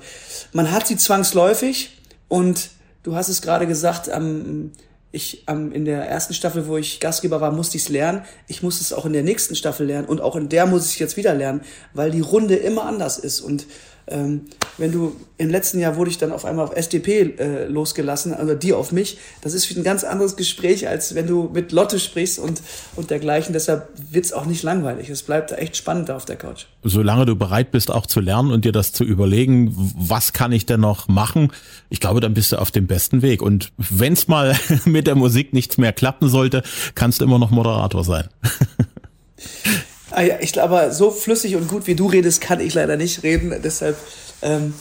Man 0.53 0.71
hat 0.71 0.87
sie 0.87 0.95
zwangsläufig 0.95 1.99
und 2.29 2.69
du 3.03 3.13
hast 3.15 3.27
es 3.27 3.41
gerade 3.41 3.67
gesagt, 3.67 4.09
am, 4.09 4.71
ich 5.11 5.43
am, 5.47 5.73
in 5.73 5.83
der 5.83 6.07
ersten 6.07 6.33
Staffel, 6.33 6.67
wo 6.67 6.77
ich 6.77 7.01
Gastgeber 7.01 7.41
war, 7.41 7.51
musste 7.51 7.75
ich 7.75 7.83
es 7.83 7.89
lernen. 7.89 8.23
Ich 8.47 8.63
muss 8.63 8.79
es 8.79 8.93
auch 8.93 9.05
in 9.05 9.11
der 9.11 9.23
nächsten 9.23 9.55
Staffel 9.55 9.85
lernen 9.85 10.07
und 10.07 10.21
auch 10.21 10.37
in 10.37 10.47
der 10.47 10.65
muss 10.65 10.89
ich 10.89 10.99
jetzt 10.99 11.17
wieder 11.17 11.33
lernen, 11.33 11.59
weil 11.93 12.09
die 12.09 12.21
Runde 12.21 12.55
immer 12.55 12.85
anders 12.85 13.19
ist 13.19 13.41
und 13.41 13.65
ähm, 14.07 14.41
wenn 14.77 14.91
du 14.91 15.15
im 15.37 15.49
letzten 15.49 15.79
Jahr 15.79 15.95
wurde 15.95 16.09
ich 16.09 16.17
dann 16.17 16.31
auf 16.31 16.45
einmal 16.45 16.65
auf 16.65 16.75
SDP 16.75 17.35
äh, 17.37 17.65
losgelassen, 17.65 18.33
also 18.33 18.55
die 18.55 18.73
auf 18.73 18.91
mich. 18.91 19.17
Das 19.41 19.53
ist 19.53 19.75
ein 19.75 19.83
ganz 19.83 20.03
anderes 20.03 20.35
Gespräch, 20.35 20.87
als 20.87 21.15
wenn 21.15 21.27
du 21.27 21.49
mit 21.53 21.71
Lotte 21.71 21.99
sprichst 21.99 22.39
und, 22.39 22.61
und 22.95 23.09
dergleichen. 23.09 23.53
Deshalb 23.53 23.89
wird's 24.11 24.33
auch 24.33 24.45
nicht 24.45 24.63
langweilig. 24.63 25.09
Es 25.09 25.23
bleibt 25.23 25.51
echt 25.51 25.77
spannend 25.77 26.09
da 26.09 26.15
auf 26.15 26.25
der 26.25 26.35
Couch. 26.35 26.65
Solange 26.83 27.25
du 27.25 27.35
bereit 27.35 27.71
bist, 27.71 27.91
auch 27.91 28.05
zu 28.05 28.19
lernen 28.19 28.51
und 28.51 28.65
dir 28.65 28.71
das 28.71 28.91
zu 28.91 29.03
überlegen, 29.03 29.73
was 29.97 30.33
kann 30.33 30.51
ich 30.51 30.65
denn 30.65 30.81
noch 30.81 31.07
machen, 31.07 31.51
ich 31.89 31.99
glaube, 31.99 32.19
dann 32.19 32.33
bist 32.33 32.51
du 32.51 32.57
auf 32.57 32.71
dem 32.71 32.87
besten 32.87 33.21
Weg. 33.21 33.41
Und 33.41 33.71
wenn's 33.77 34.27
mal 34.27 34.55
mit 34.85 35.07
der 35.07 35.15
Musik 35.15 35.53
nichts 35.53 35.77
mehr 35.77 35.93
klappen 35.93 36.29
sollte, 36.29 36.63
kannst 36.95 37.21
du 37.21 37.25
immer 37.25 37.39
noch 37.39 37.51
Moderator 37.51 38.03
sein. 38.03 38.27
Ah 40.15 40.21
ja, 40.21 40.35
ich 40.39 40.53
glaube, 40.53 40.89
so 40.91 41.09
flüssig 41.09 41.55
und 41.55 41.67
gut 41.67 41.87
wie 41.87 41.95
du 41.95 42.05
redest, 42.05 42.39
kann 42.39 42.59
ich 42.59 42.75
leider 42.75 42.97
nicht 42.97 43.23
reden. 43.23 43.59
Deshalb, 43.63 43.97
ähm, 44.43 44.75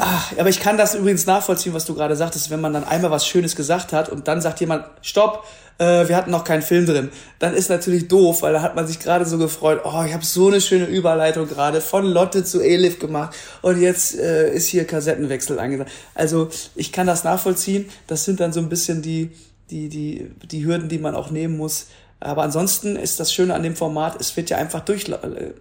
ach, 0.00 0.32
aber 0.36 0.48
ich 0.48 0.58
kann 0.58 0.76
das 0.76 0.96
übrigens 0.96 1.26
nachvollziehen, 1.26 1.74
was 1.74 1.84
du 1.84 1.94
gerade 1.94 2.16
sagtest, 2.16 2.50
wenn 2.50 2.60
man 2.60 2.72
dann 2.72 2.82
einmal 2.82 3.12
was 3.12 3.24
Schönes 3.24 3.54
gesagt 3.54 3.92
hat 3.92 4.08
und 4.08 4.26
dann 4.26 4.40
sagt 4.40 4.58
jemand, 4.60 4.84
stopp, 5.00 5.44
äh, 5.78 6.08
wir 6.08 6.16
hatten 6.16 6.32
noch 6.32 6.42
keinen 6.42 6.62
Film 6.62 6.86
drin. 6.86 7.10
Dann 7.38 7.54
ist 7.54 7.68
natürlich 7.68 8.08
doof, 8.08 8.42
weil 8.42 8.52
da 8.52 8.62
hat 8.62 8.74
man 8.74 8.86
sich 8.86 8.98
gerade 8.98 9.24
so 9.26 9.38
gefreut, 9.38 9.82
oh, 9.84 10.02
ich 10.04 10.12
habe 10.12 10.24
so 10.24 10.48
eine 10.48 10.60
schöne 10.60 10.86
Überleitung 10.86 11.48
gerade 11.48 11.80
von 11.80 12.04
Lotte 12.04 12.42
zu 12.42 12.60
Elif 12.60 12.98
gemacht 12.98 13.36
und 13.62 13.80
jetzt 13.80 14.18
äh, 14.18 14.52
ist 14.52 14.68
hier 14.68 14.86
Kassettenwechsel 14.86 15.60
angesagt. 15.60 15.90
Also 16.14 16.48
ich 16.74 16.90
kann 16.90 17.06
das 17.06 17.22
nachvollziehen. 17.22 17.88
Das 18.08 18.24
sind 18.24 18.40
dann 18.40 18.52
so 18.52 18.58
ein 18.58 18.68
bisschen 18.68 19.02
die, 19.02 19.30
die, 19.70 19.88
die, 19.88 20.30
die 20.44 20.64
Hürden, 20.64 20.88
die 20.88 20.98
man 20.98 21.14
auch 21.14 21.30
nehmen 21.30 21.56
muss 21.56 21.86
Aber 22.24 22.42
ansonsten 22.42 22.96
ist 22.96 23.20
das 23.20 23.32
Schöne 23.32 23.54
an 23.54 23.62
dem 23.62 23.76
Format, 23.76 24.20
es 24.20 24.36
wird 24.36 24.50
ja 24.50 24.56
einfach 24.56 24.80
durch, 24.80 25.08
äh, 25.08 25.52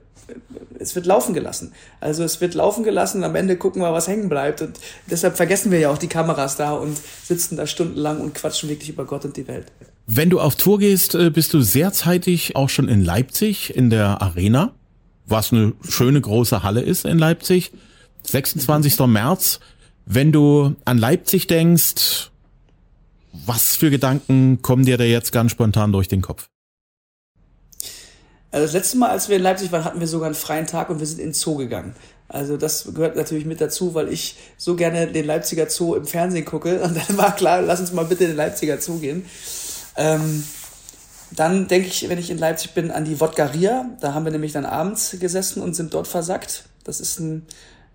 es 0.79 0.96
wird 0.96 1.05
laufen 1.05 1.34
gelassen. 1.34 1.74
Also 2.00 2.24
es 2.24 2.39
wird 2.41 2.53
laufen 2.53 2.84
gelassen 2.84 3.20
und 3.20 3.24
am 3.25 3.36
Ende 3.36 3.58
gucken 3.58 3.82
wir, 3.82 3.91
was 3.93 4.08
hängen 4.08 4.29
bleibt. 4.29 4.62
Und 4.62 4.79
deshalb 5.10 5.36
vergessen 5.36 5.72
wir 5.72 5.79
ja 5.79 5.89
auch 5.89 5.98
die 5.98 6.08
Kameras 6.08 6.55
da 6.55 6.72
und 6.72 6.98
sitzen 7.24 7.58
da 7.58 7.67
stundenlang 7.67 8.22
und 8.22 8.34
quatschen 8.34 8.70
wirklich 8.70 8.89
über 8.89 9.05
Gott 9.05 9.25
und 9.25 9.36
die 9.36 9.48
Welt. 9.48 9.72
Wenn 10.08 10.29
du 10.29 10.39
auf 10.39 10.55
Tour 10.55 10.79
gehst, 10.79 11.15
äh, 11.15 11.29
bist 11.29 11.53
du 11.53 11.62
sehr 11.62 11.91
zeitig 11.91 12.55
auch 12.55 12.70
schon 12.70 12.88
in 12.88 13.03
Leipzig 13.03 13.75
in 13.75 13.89
der 13.89 14.22
Arena, 14.22 14.74
was 15.25 15.51
eine 15.51 15.74
schöne 15.88 16.20
große 16.20 16.63
Halle 16.63 16.82
ist 16.82 17.05
in 17.05 17.20
Leipzig. 17.20 17.72
26. 18.24 19.00
März. 19.08 19.60
Wenn 20.05 20.32
du 20.32 20.75
an 20.86 20.98
Leipzig 20.98 21.48
denkst, 21.48 22.32
was 23.34 23.75
für 23.75 23.89
Gedanken 23.89 24.62
kommen 24.62 24.86
dir 24.86 24.98
da 24.98 25.03
jetzt 25.03 25.32
ganz 25.32 25.51
spontan 25.51 25.91
durch 25.91 26.08
den 26.08 26.22
Kopf? 26.22 26.48
Also 28.53 28.67
das 28.67 28.74
letzte 28.74 28.98
Mal, 28.98 29.10
als 29.10 29.29
wir 29.29 29.38
in 29.38 29.41
Leipzig 29.41 29.72
waren, 29.72 29.83
hatten 29.83 30.00
wir 30.00 30.05
sogar 30.05 30.27
einen 30.27 30.36
freien 30.36 30.67
Tag 30.67 30.91
und 30.91 31.00
wir 31.00 31.07
sind 31.07 31.17
in 31.17 31.29
den 31.29 31.33
Zoo 31.33 31.55
gegangen. 31.55 31.95
Also 32.27 32.55
das 32.55 32.93
gehört 32.93 33.15
natürlich 33.15 33.45
mit 33.45 33.60
dazu, 33.60 33.95
weil 33.95 34.13
ich 34.13 34.36
so 34.57 34.75
gerne 34.75 35.07
den 35.07 35.25
Leipziger 35.25 35.72
Zoo 35.72 35.95
im 35.95 36.05
Fernsehen 36.05 36.45
gucke. 36.45 36.79
Und 36.83 36.95
dann 36.95 37.17
war 37.17 37.36
klar, 37.36 37.63
lass 37.63 37.79
uns 37.79 37.93
mal 37.93 38.05
bitte 38.05 38.25
in 38.25 38.29
den 38.29 38.38
Leipziger 38.38 38.79
Zoo 38.79 39.00
gehen. 39.00 39.25
Ähm, 39.98 40.43
dann 41.31 41.67
denke 41.67 41.88
ich, 41.88 42.07
wenn 42.10 42.19
ich 42.19 42.29
in 42.29 42.38
Leipzig 42.38 42.75
bin, 42.75 42.91
an 42.91 43.05
die 43.05 43.19
Wodgaria. 43.19 43.89
Da 44.00 44.13
haben 44.13 44.24
wir 44.24 44.31
nämlich 44.31 44.51
dann 44.51 44.65
abends 44.65 45.15
gesessen 45.19 45.63
und 45.63 45.75
sind 45.75 45.95
dort 45.95 46.07
versackt. 46.07 46.65
Das 46.83 47.00
ist 47.00 47.19
ein 47.19 47.48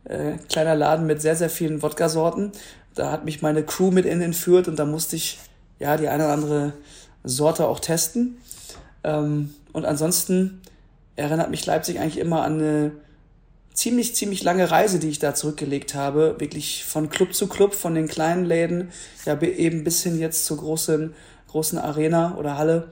äh, 0.05 0.39
kleiner 0.49 0.75
Laden 0.75 1.07
mit 1.07 1.23
sehr, 1.23 1.37
sehr 1.37 1.51
vielen 1.51 1.83
Wodka-Sorten. 1.83 2.51
Da 2.97 3.13
hat 3.13 3.25
mich 3.25 3.43
meine 3.43 3.63
Crew 3.63 3.93
mit 3.93 4.07
in 4.07 4.21
entführt 4.21 4.67
und 4.67 4.77
da 4.77 4.87
musste 4.87 5.15
ich 5.15 5.39
ja 5.79 5.97
die 5.97 6.09
eine 6.09 6.25
oder 6.25 6.33
andere 6.33 6.73
Sorte 7.23 7.69
auch 7.69 7.79
testen. 7.79 8.39
Ähm, 9.05 9.55
und 9.73 9.85
ansonsten 9.85 10.61
erinnert 11.17 11.51
mich 11.51 11.65
Leipzig 11.67 12.01
eigentlich 12.01 12.19
immer 12.19 12.43
an 12.43 12.55
eine 12.55 12.93
ziemlich, 13.73 14.15
ziemlich 14.15 14.43
lange 14.43 14.71
Reise, 14.71 14.99
die 14.99 15.09
ich 15.09 15.19
da 15.19 15.35
zurückgelegt 15.35 15.95
habe. 15.95 16.37
Wirklich 16.39 16.85
von 16.85 17.11
Club 17.11 17.35
zu 17.35 17.47
Club, 17.47 17.75
von 17.75 17.95
den 17.95 18.09
kleinen 18.09 18.45
Läden, 18.45 18.91
ja 19.25 19.41
eben 19.41 19.85
bis 19.85 20.03
hin 20.03 20.19
jetzt 20.19 20.47
zur 20.47 20.59
großen 20.59 21.15
großen 21.49 21.79
Arena 21.79 22.37
oder 22.37 22.57
Halle. 22.57 22.89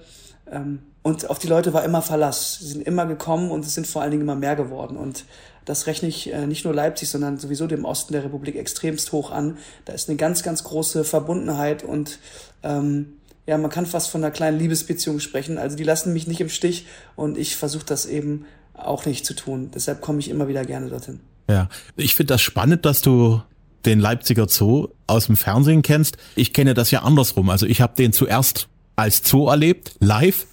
Ähm, 0.50 0.80
und 1.02 1.30
auf 1.30 1.38
die 1.38 1.46
Leute 1.46 1.72
war 1.72 1.84
immer 1.84 2.02
Verlass. 2.02 2.58
Sie 2.58 2.66
sind 2.66 2.86
immer 2.86 3.06
gekommen 3.06 3.52
und 3.52 3.64
es 3.64 3.74
sind 3.74 3.86
vor 3.86 4.02
allen 4.02 4.10
Dingen 4.10 4.22
immer 4.22 4.34
mehr 4.34 4.56
geworden. 4.56 4.96
Und 4.96 5.24
das 5.64 5.86
rechne 5.86 6.08
ich 6.08 6.32
äh, 6.32 6.46
nicht 6.46 6.64
nur 6.64 6.74
Leipzig, 6.74 7.08
sondern 7.08 7.38
sowieso 7.38 7.68
dem 7.68 7.84
Osten 7.84 8.12
der 8.12 8.24
Republik 8.24 8.56
extremst 8.56 9.12
hoch 9.12 9.30
an. 9.30 9.58
Da 9.84 9.92
ist 9.92 10.08
eine 10.08 10.16
ganz, 10.16 10.42
ganz 10.42 10.64
große 10.64 11.04
Verbundenheit 11.04 11.84
und 11.84 12.18
ähm, 12.64 13.18
ja, 13.46 13.56
man 13.58 13.70
kann 13.70 13.86
fast 13.86 14.10
von 14.10 14.22
einer 14.22 14.32
kleinen 14.32 14.58
Liebesbeziehung 14.58 15.20
sprechen. 15.20 15.58
Also 15.58 15.76
die 15.76 15.84
lassen 15.84 16.12
mich 16.12 16.26
nicht 16.26 16.40
im 16.40 16.48
Stich 16.48 16.86
und 17.14 17.38
ich 17.38 17.56
versuche 17.56 17.86
das 17.86 18.06
eben 18.06 18.44
auch 18.74 19.06
nicht 19.06 19.24
zu 19.24 19.34
tun. 19.34 19.70
Deshalb 19.74 20.00
komme 20.00 20.18
ich 20.18 20.28
immer 20.28 20.48
wieder 20.48 20.64
gerne 20.64 20.88
dorthin. 20.88 21.20
Ja, 21.48 21.68
ich 21.96 22.14
finde 22.14 22.34
das 22.34 22.42
spannend, 22.42 22.84
dass 22.84 23.02
du 23.02 23.40
den 23.84 24.00
Leipziger 24.00 24.48
Zoo 24.48 24.88
aus 25.06 25.26
dem 25.26 25.36
Fernsehen 25.36 25.82
kennst. 25.82 26.16
Ich 26.34 26.52
kenne 26.52 26.74
das 26.74 26.90
ja 26.90 27.02
andersrum. 27.02 27.48
Also 27.50 27.66
ich 27.66 27.80
habe 27.80 27.94
den 27.96 28.12
zuerst 28.12 28.68
als 28.96 29.22
Zoo 29.24 29.48
erlebt, 29.48 29.94
live, 30.00 30.46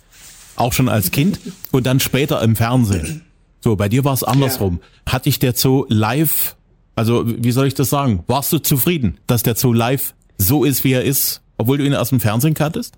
auch 0.55 0.71
schon 0.71 0.87
als 0.87 1.09
Kind 1.09 1.39
und 1.71 1.87
dann 1.87 1.99
später 1.99 2.41
im 2.43 2.55
Fernsehen. 2.55 3.23
So, 3.61 3.75
bei 3.75 3.89
dir 3.89 4.03
war 4.03 4.13
es 4.13 4.23
andersrum. 4.23 4.81
Ja. 5.07 5.13
Hat 5.13 5.25
dich 5.25 5.39
der 5.39 5.55
Zoo 5.55 5.85
live, 5.89 6.55
also 6.95 7.23
wie 7.25 7.51
soll 7.51 7.65
ich 7.65 7.73
das 7.73 7.89
sagen? 7.89 8.23
Warst 8.27 8.53
du 8.53 8.59
zufrieden, 8.59 9.17
dass 9.25 9.41
der 9.41 9.55
Zoo 9.55 9.73
live 9.73 10.13
so 10.37 10.63
ist, 10.63 10.83
wie 10.83 10.91
er 10.91 11.03
ist, 11.03 11.41
obwohl 11.57 11.77
du 11.77 11.85
ihn 11.85 11.95
aus 11.95 12.09
dem 12.09 12.19
Fernsehen 12.19 12.53
kanntest? 12.53 12.95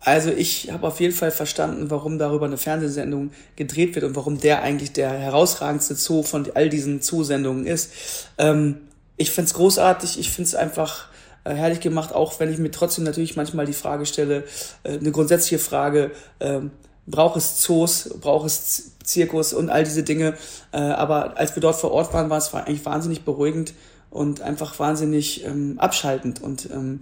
Also 0.00 0.30
ich 0.30 0.70
habe 0.70 0.86
auf 0.86 1.00
jeden 1.00 1.14
Fall 1.14 1.30
verstanden, 1.30 1.90
warum 1.90 2.18
darüber 2.18 2.44
eine 2.44 2.58
Fernsehsendung 2.58 3.30
gedreht 3.56 3.94
wird 3.94 4.04
und 4.04 4.14
warum 4.14 4.38
der 4.38 4.62
eigentlich 4.62 4.92
der 4.92 5.10
herausragendste 5.10 5.94
Zoo 5.94 6.22
von 6.22 6.46
all 6.54 6.68
diesen 6.68 7.00
Zoosendungen 7.00 7.66
ist. 7.66 7.90
Ähm, 8.36 8.82
ich 9.16 9.30
find's 9.30 9.54
großartig, 9.54 10.18
ich 10.18 10.30
find's 10.30 10.54
einfach 10.54 11.08
äh, 11.44 11.54
herrlich 11.54 11.80
gemacht, 11.80 12.14
auch 12.14 12.38
wenn 12.38 12.52
ich 12.52 12.58
mir 12.58 12.70
trotzdem 12.70 13.04
natürlich 13.04 13.34
manchmal 13.36 13.64
die 13.64 13.72
Frage 13.72 14.04
stelle, 14.04 14.44
äh, 14.82 14.98
eine 14.98 15.10
grundsätzliche 15.10 15.58
Frage, 15.58 16.10
äh, 16.38 16.60
braucht 17.06 17.36
es 17.36 17.60
Zoos, 17.60 18.10
braucht 18.20 18.46
es 18.46 18.92
Zirkus 19.04 19.54
und 19.54 19.70
all 19.70 19.84
diese 19.84 20.02
Dinge. 20.02 20.34
Äh, 20.72 20.78
aber 20.78 21.38
als 21.38 21.56
wir 21.56 21.60
dort 21.62 21.76
vor 21.76 21.92
Ort 21.92 22.12
waren, 22.12 22.28
war 22.28 22.38
es 22.38 22.52
eigentlich 22.52 22.84
wahnsinnig 22.84 23.24
beruhigend 23.24 23.72
und 24.10 24.42
einfach 24.42 24.78
wahnsinnig 24.78 25.44
ähm, 25.44 25.76
abschaltend 25.78 26.42
und 26.42 26.68
ähm, 26.70 27.00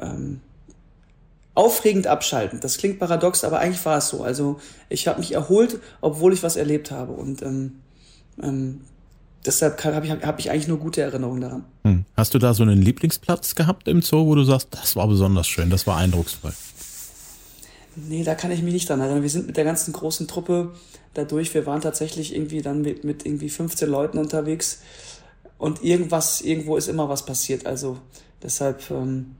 ähm, 0.00 0.40
aufregend 1.54 2.06
abschaltend. 2.06 2.64
Das 2.64 2.78
klingt 2.78 2.98
paradox, 2.98 3.44
aber 3.44 3.58
eigentlich 3.58 3.84
war 3.84 3.98
es 3.98 4.08
so. 4.08 4.22
Also 4.22 4.58
ich 4.88 5.06
habe 5.08 5.20
mich 5.20 5.32
erholt, 5.32 5.80
obwohl 6.00 6.32
ich 6.32 6.42
was 6.42 6.56
erlebt 6.56 6.90
habe. 6.90 7.12
Und 7.12 7.42
ähm, 7.42 7.80
ähm, 8.42 8.80
deshalb 9.44 9.82
habe 9.84 10.06
ich, 10.06 10.12
hab 10.12 10.38
ich 10.38 10.50
eigentlich 10.50 10.68
nur 10.68 10.78
gute 10.78 11.02
Erinnerungen 11.02 11.40
daran. 11.40 11.64
Hm. 11.84 12.04
Hast 12.16 12.34
du 12.34 12.38
da 12.38 12.54
so 12.54 12.62
einen 12.62 12.80
Lieblingsplatz 12.80 13.54
gehabt 13.54 13.88
im 13.88 14.00
Zoo, 14.00 14.26
wo 14.26 14.34
du 14.34 14.44
sagst, 14.44 14.68
das 14.70 14.96
war 14.96 15.06
besonders 15.08 15.46
schön, 15.46 15.68
das 15.68 15.86
war 15.86 15.98
eindrucksvoll? 15.98 16.52
Nee, 17.94 18.24
da 18.24 18.34
kann 18.34 18.50
ich 18.50 18.62
mich 18.62 18.72
nicht 18.72 18.88
dran 18.88 19.00
erinnern. 19.00 19.22
Wir 19.22 19.28
sind 19.28 19.46
mit 19.46 19.58
der 19.58 19.64
ganzen 19.64 19.92
großen 19.92 20.26
Truppe 20.26 20.72
dadurch. 21.12 21.52
Wir 21.52 21.66
waren 21.66 21.82
tatsächlich 21.82 22.34
irgendwie 22.34 22.62
dann 22.62 22.80
mit, 22.80 23.04
mit 23.04 23.26
irgendwie 23.26 23.50
15 23.50 23.88
Leuten 23.88 24.16
unterwegs. 24.16 24.80
Und 25.58 25.84
irgendwas, 25.84 26.40
irgendwo 26.40 26.78
ist 26.78 26.88
immer 26.88 27.10
was 27.10 27.26
passiert. 27.26 27.66
Also 27.66 27.98
deshalb 28.42 28.90
ähm, 28.90 29.36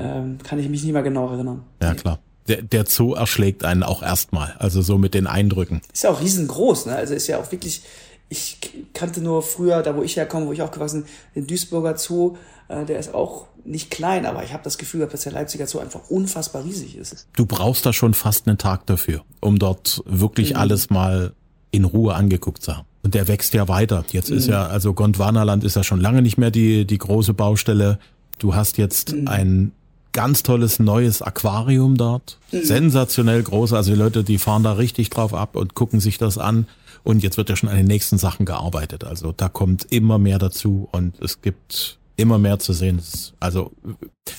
ähm, 0.00 0.38
kann 0.42 0.58
ich 0.58 0.68
mich 0.68 0.82
nicht 0.82 0.92
mehr 0.92 1.02
genau 1.02 1.30
erinnern. 1.30 1.62
Ja, 1.82 1.94
klar. 1.94 2.18
Der, 2.48 2.62
der 2.62 2.86
Zoo 2.86 3.14
erschlägt 3.14 3.64
einen 3.64 3.82
auch 3.82 4.02
erstmal, 4.02 4.54
also 4.58 4.82
so 4.82 4.98
mit 4.98 5.14
den 5.14 5.26
Eindrücken. 5.26 5.82
Ist 5.92 6.04
ja 6.04 6.10
auch 6.10 6.20
riesengroß, 6.20 6.86
ne? 6.86 6.96
Also 6.96 7.14
ist 7.14 7.26
ja 7.26 7.38
auch 7.38 7.52
wirklich, 7.52 7.82
ich 8.28 8.58
kannte 8.92 9.20
nur 9.20 9.42
früher, 9.42 9.82
da 9.82 9.96
wo 9.96 10.02
ich 10.02 10.16
herkomme, 10.16 10.46
wo 10.46 10.52
ich 10.52 10.62
aufgewachsen 10.62 11.02
bin, 11.02 11.10
den 11.34 11.46
Duisburger 11.46 11.96
Zoo, 11.96 12.36
äh, 12.68 12.84
der 12.84 12.98
ist 12.98 13.14
auch 13.14 13.46
nicht 13.64 13.90
klein, 13.90 14.26
aber 14.26 14.42
ich 14.42 14.52
habe 14.52 14.64
das 14.64 14.78
Gefühl, 14.78 15.06
dass 15.06 15.22
der 15.22 15.32
Leipziger 15.32 15.66
Zoo 15.66 15.78
einfach 15.78 16.08
unfassbar 16.08 16.64
riesig 16.64 16.96
ist. 16.96 17.26
Du 17.36 17.46
brauchst 17.46 17.84
da 17.84 17.92
schon 17.92 18.14
fast 18.14 18.48
einen 18.48 18.58
Tag 18.58 18.86
dafür, 18.86 19.22
um 19.40 19.58
dort 19.58 20.02
wirklich 20.06 20.50
mhm. 20.50 20.60
alles 20.60 20.90
mal 20.90 21.34
in 21.70 21.84
Ruhe 21.84 22.14
angeguckt 22.14 22.62
zu 22.62 22.76
haben. 22.76 22.86
Und 23.02 23.14
der 23.14 23.28
wächst 23.28 23.54
ja 23.54 23.68
weiter. 23.68 24.04
Jetzt 24.10 24.30
mhm. 24.30 24.38
ist 24.38 24.48
ja, 24.48 24.66
also 24.66 24.92
Gondwanaland 24.92 25.64
ist 25.64 25.76
ja 25.76 25.84
schon 25.84 26.00
lange 26.00 26.22
nicht 26.22 26.38
mehr 26.38 26.50
die, 26.50 26.84
die 26.84 26.98
große 26.98 27.34
Baustelle. 27.34 27.98
Du 28.38 28.54
hast 28.54 28.78
jetzt 28.78 29.14
mhm. 29.14 29.28
ein 29.28 29.72
ganz 30.12 30.42
tolles 30.42 30.78
neues 30.78 31.22
Aquarium 31.22 31.96
dort. 31.96 32.38
Mhm. 32.52 32.64
Sensationell 32.64 33.42
groß. 33.42 33.72
Also 33.72 33.92
die 33.92 33.98
Leute, 33.98 34.24
die 34.24 34.38
fahren 34.38 34.62
da 34.62 34.72
richtig 34.72 35.10
drauf 35.10 35.34
ab 35.34 35.56
und 35.56 35.74
gucken 35.74 36.00
sich 36.00 36.18
das 36.18 36.38
an. 36.38 36.66
Und 37.02 37.22
jetzt 37.22 37.36
wird 37.36 37.48
ja 37.48 37.56
schon 37.56 37.68
an 37.68 37.76
den 37.76 37.86
nächsten 37.86 38.18
Sachen 38.18 38.44
gearbeitet. 38.44 39.04
Also 39.04 39.32
da 39.32 39.48
kommt 39.48 39.86
immer 39.90 40.18
mehr 40.18 40.38
dazu 40.38 40.88
und 40.92 41.20
es 41.20 41.40
gibt 41.40 41.98
immer 42.16 42.38
mehr 42.38 42.58
zu 42.58 42.72
sehen. 42.72 43.00
Also 43.40 43.72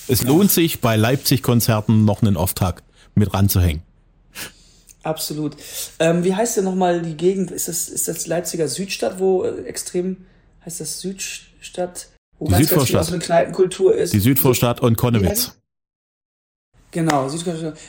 es 0.07 0.23
lohnt 0.23 0.51
sich 0.51 0.81
bei 0.81 0.95
Leipzig-Konzerten 0.95 2.05
noch 2.05 2.21
einen 2.21 2.37
Off-Tag 2.37 2.83
mit 3.15 3.33
ranzuhängen. 3.33 3.81
Absolut. 5.03 5.57
Ähm, 5.99 6.23
wie 6.23 6.35
heißt 6.35 6.57
denn 6.57 6.63
nochmal 6.63 7.01
die 7.01 7.17
Gegend? 7.17 7.49
Ist 7.49 7.67
das, 7.67 7.89
ist 7.89 8.07
das 8.07 8.27
Leipziger 8.27 8.67
Südstadt, 8.67 9.19
wo 9.19 9.43
äh, 9.43 9.63
extrem, 9.63 10.17
heißt 10.63 10.79
das 10.79 10.99
Südstadt? 11.01 12.09
Wo 12.37 12.47
die 12.47 12.53
Südvorstadt. 12.63 13.09
Ganz 13.09 13.25
Kneipenkultur 13.25 13.95
ist. 13.95 14.13
Die 14.13 14.19
Südvorstadt 14.19 14.79
und 14.79 14.97
Konnewitz. 14.97 15.55
Genau, 16.91 17.29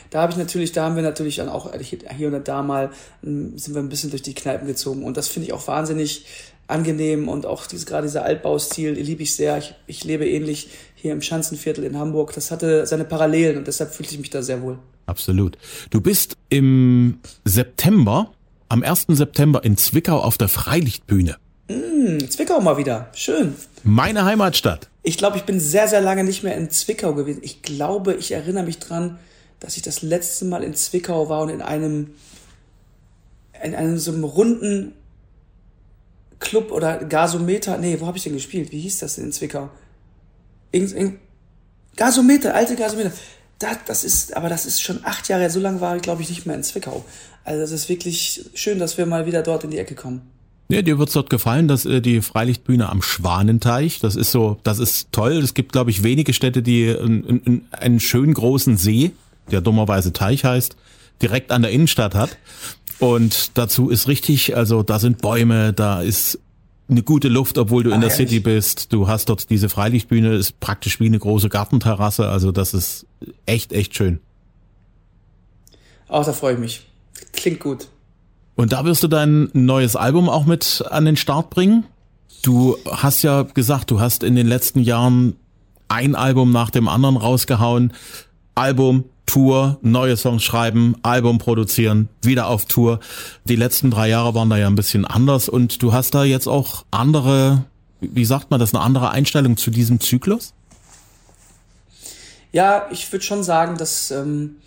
da 0.09 0.21
habe 0.21 0.31
ich 0.31 0.37
natürlich, 0.37 0.71
da 0.71 0.85
haben 0.85 0.95
wir 0.95 1.03
natürlich 1.03 1.35
dann 1.35 1.49
auch 1.49 1.71
hier 2.15 2.33
und 2.33 2.47
da 2.47 2.61
mal 2.61 2.89
hm, 3.21 3.57
sind 3.57 3.75
wir 3.75 3.81
ein 3.81 3.89
bisschen 3.89 4.09
durch 4.09 4.21
die 4.21 4.33
Kneipen 4.33 4.65
gezogen 4.65 5.03
und 5.03 5.17
das 5.17 5.27
finde 5.27 5.47
ich 5.47 5.53
auch 5.53 5.67
wahnsinnig 5.67 6.25
angenehm 6.67 7.27
und 7.27 7.45
auch 7.45 7.67
dieses, 7.67 7.85
gerade 7.85 8.07
dieser 8.07 8.23
Altbaustil 8.23 8.91
liebe 8.91 9.23
ich 9.23 9.35
sehr. 9.35 9.57
Ich, 9.57 9.75
ich 9.87 10.03
lebe 10.03 10.27
ähnlich 10.27 10.69
hier 10.95 11.11
im 11.11 11.21
Schanzenviertel 11.21 11.83
in 11.83 11.97
Hamburg. 11.97 12.33
Das 12.33 12.51
hatte 12.51 12.85
seine 12.85 13.03
Parallelen 13.03 13.57
und 13.57 13.67
deshalb 13.67 13.93
fühlte 13.93 14.13
ich 14.13 14.19
mich 14.19 14.29
da 14.29 14.41
sehr 14.41 14.61
wohl. 14.61 14.79
Absolut. 15.05 15.57
Du 15.89 15.99
bist 15.99 16.37
im 16.49 17.19
September, 17.43 18.31
am 18.69 18.83
1. 18.83 19.07
September 19.09 19.63
in 19.63 19.75
Zwickau 19.75 20.19
auf 20.19 20.37
der 20.37 20.47
Freilichtbühne. 20.47 21.35
Mm, 21.67 22.19
Zwickau 22.29 22.61
mal 22.61 22.77
wieder. 22.77 23.09
Schön. 23.13 23.55
Meine 23.83 24.23
Heimatstadt. 24.23 24.89
Ich 25.03 25.17
glaube, 25.17 25.37
ich 25.37 25.43
bin 25.43 25.59
sehr, 25.59 25.87
sehr 25.87 26.01
lange 26.01 26.23
nicht 26.23 26.43
mehr 26.43 26.55
in 26.55 26.69
Zwickau 26.69 27.13
gewesen. 27.13 27.41
Ich 27.43 27.61
glaube, 27.61 28.15
ich 28.15 28.31
erinnere 28.31 28.63
mich 28.63 28.79
dran, 28.79 29.19
dass 29.59 29.75
ich 29.75 29.83
das 29.83 30.01
letzte 30.01 30.45
Mal 30.45 30.63
in 30.63 30.73
Zwickau 30.73 31.29
war 31.29 31.41
und 31.41 31.49
in 31.49 31.61
einem, 31.61 32.15
in 33.61 33.75
einem 33.75 33.97
so 33.97 34.11
einem 34.11 34.23
runden 34.23 34.93
Club 36.39 36.71
oder 36.71 36.97
Gasometer. 37.03 37.77
Nee, 37.77 37.97
wo 37.99 38.07
habe 38.07 38.17
ich 38.17 38.23
denn 38.23 38.33
gespielt? 38.33 38.71
Wie 38.71 38.79
hieß 38.79 38.99
das 38.99 39.15
denn 39.15 39.25
in 39.25 39.31
Zwickau? 39.33 39.69
Irgend, 40.71 40.93
irgend, 40.93 41.19
Gasometer, 41.95 42.55
alte 42.55 42.75
Gasometer. 42.75 43.11
Das, 43.59 43.77
das 43.85 44.03
ist, 44.03 44.35
aber 44.35 44.49
das 44.49 44.65
ist 44.65 44.81
schon 44.81 45.05
acht 45.05 45.29
Jahre, 45.29 45.49
so 45.49 45.59
lange 45.59 45.79
war 45.79 45.95
ich, 45.95 46.01
glaube 46.01 46.21
ich, 46.21 46.29
nicht 46.29 46.45
mehr 46.45 46.55
in 46.55 46.63
Zwickau. 46.63 47.05
Also 47.43 47.61
es 47.61 47.71
ist 47.71 47.89
wirklich 47.89 48.49
schön, 48.53 48.79
dass 48.79 48.97
wir 48.97 49.05
mal 49.05 49.25
wieder 49.25 49.43
dort 49.43 49.63
in 49.63 49.71
die 49.71 49.77
Ecke 49.77 49.95
kommen. 49.95 50.32
Ja, 50.69 50.81
dir 50.81 50.97
wird's 50.97 51.13
dort 51.13 51.29
gefallen, 51.29 51.67
dass 51.67 51.85
äh, 51.85 52.01
die 52.01 52.21
Freilichtbühne 52.21 52.89
am 52.89 53.01
Schwanenteich, 53.01 53.99
das 53.99 54.15
ist 54.15 54.31
so, 54.31 54.57
das 54.63 54.79
ist 54.79 55.11
toll. 55.11 55.33
Es 55.33 55.53
gibt, 55.53 55.71
glaube 55.71 55.91
ich, 55.91 56.03
wenige 56.03 56.33
Städte, 56.33 56.63
die 56.63 56.89
einen, 56.89 57.67
einen 57.71 57.99
schönen 57.99 58.33
großen 58.33 58.77
See 58.77 59.11
der 59.51 59.61
dummerweise 59.61 60.13
Teich 60.13 60.45
heißt, 60.45 60.75
direkt 61.21 61.51
an 61.51 61.61
der 61.61 61.71
Innenstadt 61.71 62.15
hat. 62.15 62.37
Und 62.99 63.57
dazu 63.57 63.89
ist 63.89 64.07
richtig, 64.07 64.55
also 64.55 64.83
da 64.83 64.99
sind 64.99 65.21
Bäume, 65.21 65.73
da 65.73 66.01
ist 66.01 66.39
eine 66.89 67.03
gute 67.03 67.27
Luft, 67.27 67.57
obwohl 67.57 67.83
du 67.83 67.91
ah, 67.91 67.95
in 67.95 68.01
der 68.01 68.09
ehrlich? 68.09 68.29
City 68.29 68.39
bist. 68.39 68.93
Du 68.93 69.07
hast 69.07 69.29
dort 69.29 69.49
diese 69.49 69.69
Freilichtbühne, 69.69 70.35
ist 70.35 70.59
praktisch 70.59 70.99
wie 70.99 71.07
eine 71.07 71.19
große 71.19 71.49
Gartenterrasse. 71.49 72.27
Also 72.27 72.51
das 72.51 72.73
ist 72.73 73.05
echt, 73.45 73.73
echt 73.73 73.95
schön. 73.95 74.19
Auch 76.07 76.25
da 76.25 76.33
freue 76.33 76.53
ich 76.53 76.59
mich. 76.59 76.81
Klingt 77.31 77.59
gut. 77.59 77.87
Und 78.55 78.71
da 78.71 78.85
wirst 78.85 79.03
du 79.03 79.07
dein 79.07 79.49
neues 79.53 79.95
Album 79.95 80.29
auch 80.29 80.45
mit 80.45 80.83
an 80.89 81.05
den 81.05 81.17
Start 81.17 81.49
bringen? 81.49 81.85
Du 82.43 82.77
hast 82.89 83.23
ja 83.23 83.43
gesagt, 83.43 83.89
du 83.89 83.99
hast 83.99 84.23
in 84.23 84.35
den 84.35 84.47
letzten 84.47 84.79
Jahren 84.79 85.35
ein 85.87 86.15
Album 86.15 86.51
nach 86.51 86.69
dem 86.69 86.87
anderen 86.87 87.17
rausgehauen. 87.17 87.93
Album, 88.55 89.05
Tour, 89.25 89.79
neue 89.81 90.17
Songs 90.17 90.43
schreiben, 90.43 90.95
Album 91.01 91.37
produzieren, 91.37 92.09
wieder 92.21 92.47
auf 92.47 92.65
Tour. 92.65 92.99
Die 93.45 93.55
letzten 93.55 93.89
drei 93.89 94.09
Jahre 94.09 94.35
waren 94.35 94.49
da 94.49 94.57
ja 94.57 94.67
ein 94.67 94.75
bisschen 94.75 95.05
anders 95.05 95.49
und 95.49 95.81
du 95.81 95.93
hast 95.93 96.13
da 96.13 96.23
jetzt 96.23 96.47
auch 96.47 96.85
andere, 96.91 97.63
wie 98.01 98.25
sagt 98.25 98.51
man 98.51 98.59
das, 98.59 98.73
eine 98.73 98.83
andere 98.83 99.11
Einstellung 99.11 99.57
zu 99.57 99.71
diesem 99.71 99.99
Zyklus? 99.99 100.53
Ja, 102.51 102.87
ich 102.91 103.11
würde 103.11 103.25
schon 103.25 103.43
sagen, 103.43 103.77
dass 103.77 104.11
ähm, 104.11 104.57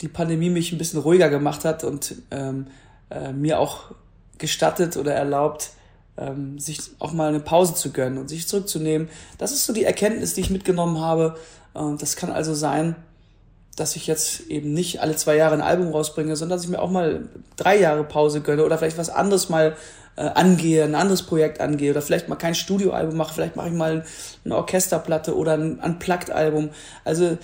die 0.00 0.08
Pandemie 0.08 0.48
mich 0.48 0.72
ein 0.72 0.78
bisschen 0.78 1.00
ruhiger 1.00 1.28
gemacht 1.28 1.64
hat 1.64 1.84
und 1.84 2.14
ähm, 2.30 2.68
äh, 3.10 3.32
mir 3.32 3.58
auch 3.58 3.92
gestattet 4.38 4.96
oder 4.96 5.14
erlaubt, 5.14 5.70
ähm, 6.16 6.58
sich 6.58 6.80
auch 6.98 7.12
mal 7.12 7.28
eine 7.28 7.40
Pause 7.40 7.74
zu 7.74 7.90
gönnen 7.90 8.18
und 8.18 8.28
sich 8.28 8.46
zurückzunehmen. 8.46 9.08
Das 9.38 9.52
ist 9.52 9.66
so 9.66 9.72
die 9.72 9.84
Erkenntnis, 9.84 10.34
die 10.34 10.42
ich 10.42 10.50
mitgenommen 10.50 11.00
habe. 11.00 11.36
Und 11.72 12.02
das 12.02 12.16
kann 12.16 12.30
also 12.30 12.54
sein, 12.54 12.96
dass 13.76 13.96
ich 13.96 14.06
jetzt 14.06 14.48
eben 14.48 14.72
nicht 14.72 15.00
alle 15.00 15.16
zwei 15.16 15.36
Jahre 15.36 15.54
ein 15.54 15.60
Album 15.60 15.90
rausbringe, 15.90 16.36
sondern 16.36 16.58
dass 16.58 16.64
ich 16.64 16.70
mir 16.70 16.80
auch 16.80 16.90
mal 16.90 17.28
drei 17.56 17.78
Jahre 17.78 18.04
Pause 18.04 18.40
gönne 18.40 18.64
oder 18.64 18.78
vielleicht 18.78 18.98
was 18.98 19.10
anderes 19.10 19.48
mal 19.48 19.76
äh, 20.16 20.22
angehe, 20.22 20.84
ein 20.84 20.94
anderes 20.94 21.24
Projekt 21.24 21.60
angehe 21.60 21.90
oder 21.90 22.02
vielleicht 22.02 22.28
mal 22.28 22.36
kein 22.36 22.54
Studioalbum 22.54 23.16
mache, 23.16 23.34
vielleicht 23.34 23.56
mache 23.56 23.68
ich 23.68 23.74
mal 23.74 24.04
eine 24.44 24.56
Orchesterplatte 24.56 25.36
oder 25.36 25.54
ein 25.54 25.80
Unplugged-Album. 25.80 26.70
Also 27.04 27.36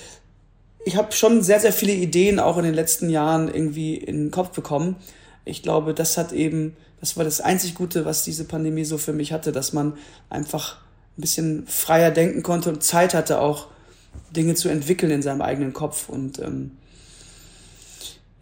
ich 0.84 0.96
habe 0.96 1.12
schon 1.12 1.42
sehr, 1.42 1.58
sehr 1.58 1.72
viele 1.72 1.92
Ideen 1.92 2.38
auch 2.38 2.56
in 2.58 2.64
den 2.64 2.74
letzten 2.74 3.10
Jahren 3.10 3.52
irgendwie 3.52 3.96
in 3.96 4.24
den 4.24 4.30
Kopf 4.30 4.50
bekommen. 4.50 4.96
Ich 5.44 5.62
glaube, 5.62 5.94
das 5.94 6.16
hat 6.16 6.33
eben, 6.33 6.76
das 7.00 7.16
war 7.16 7.24
das 7.24 7.40
einzig 7.40 7.74
Gute, 7.74 8.05
was 8.05 8.24
diese 8.24 8.44
Pandemie 8.44 8.85
so 8.85 8.98
für 8.98 9.12
mich 9.12 9.33
hatte, 9.33 9.53
dass 9.53 9.72
man 9.72 9.94
einfach 10.29 10.76
ein 11.16 11.20
bisschen 11.20 11.66
freier 11.66 12.11
denken 12.11 12.42
konnte 12.42 12.70
und 12.70 12.83
Zeit 12.83 13.14
hatte 13.14 13.40
auch, 13.40 13.68
Dinge 14.35 14.55
zu 14.55 14.68
entwickeln 14.68 15.11
in 15.11 15.22
seinem 15.22 15.42
eigenen 15.42 15.72
Kopf. 15.72 16.09
Und 16.09 16.38
ähm, 16.38 16.72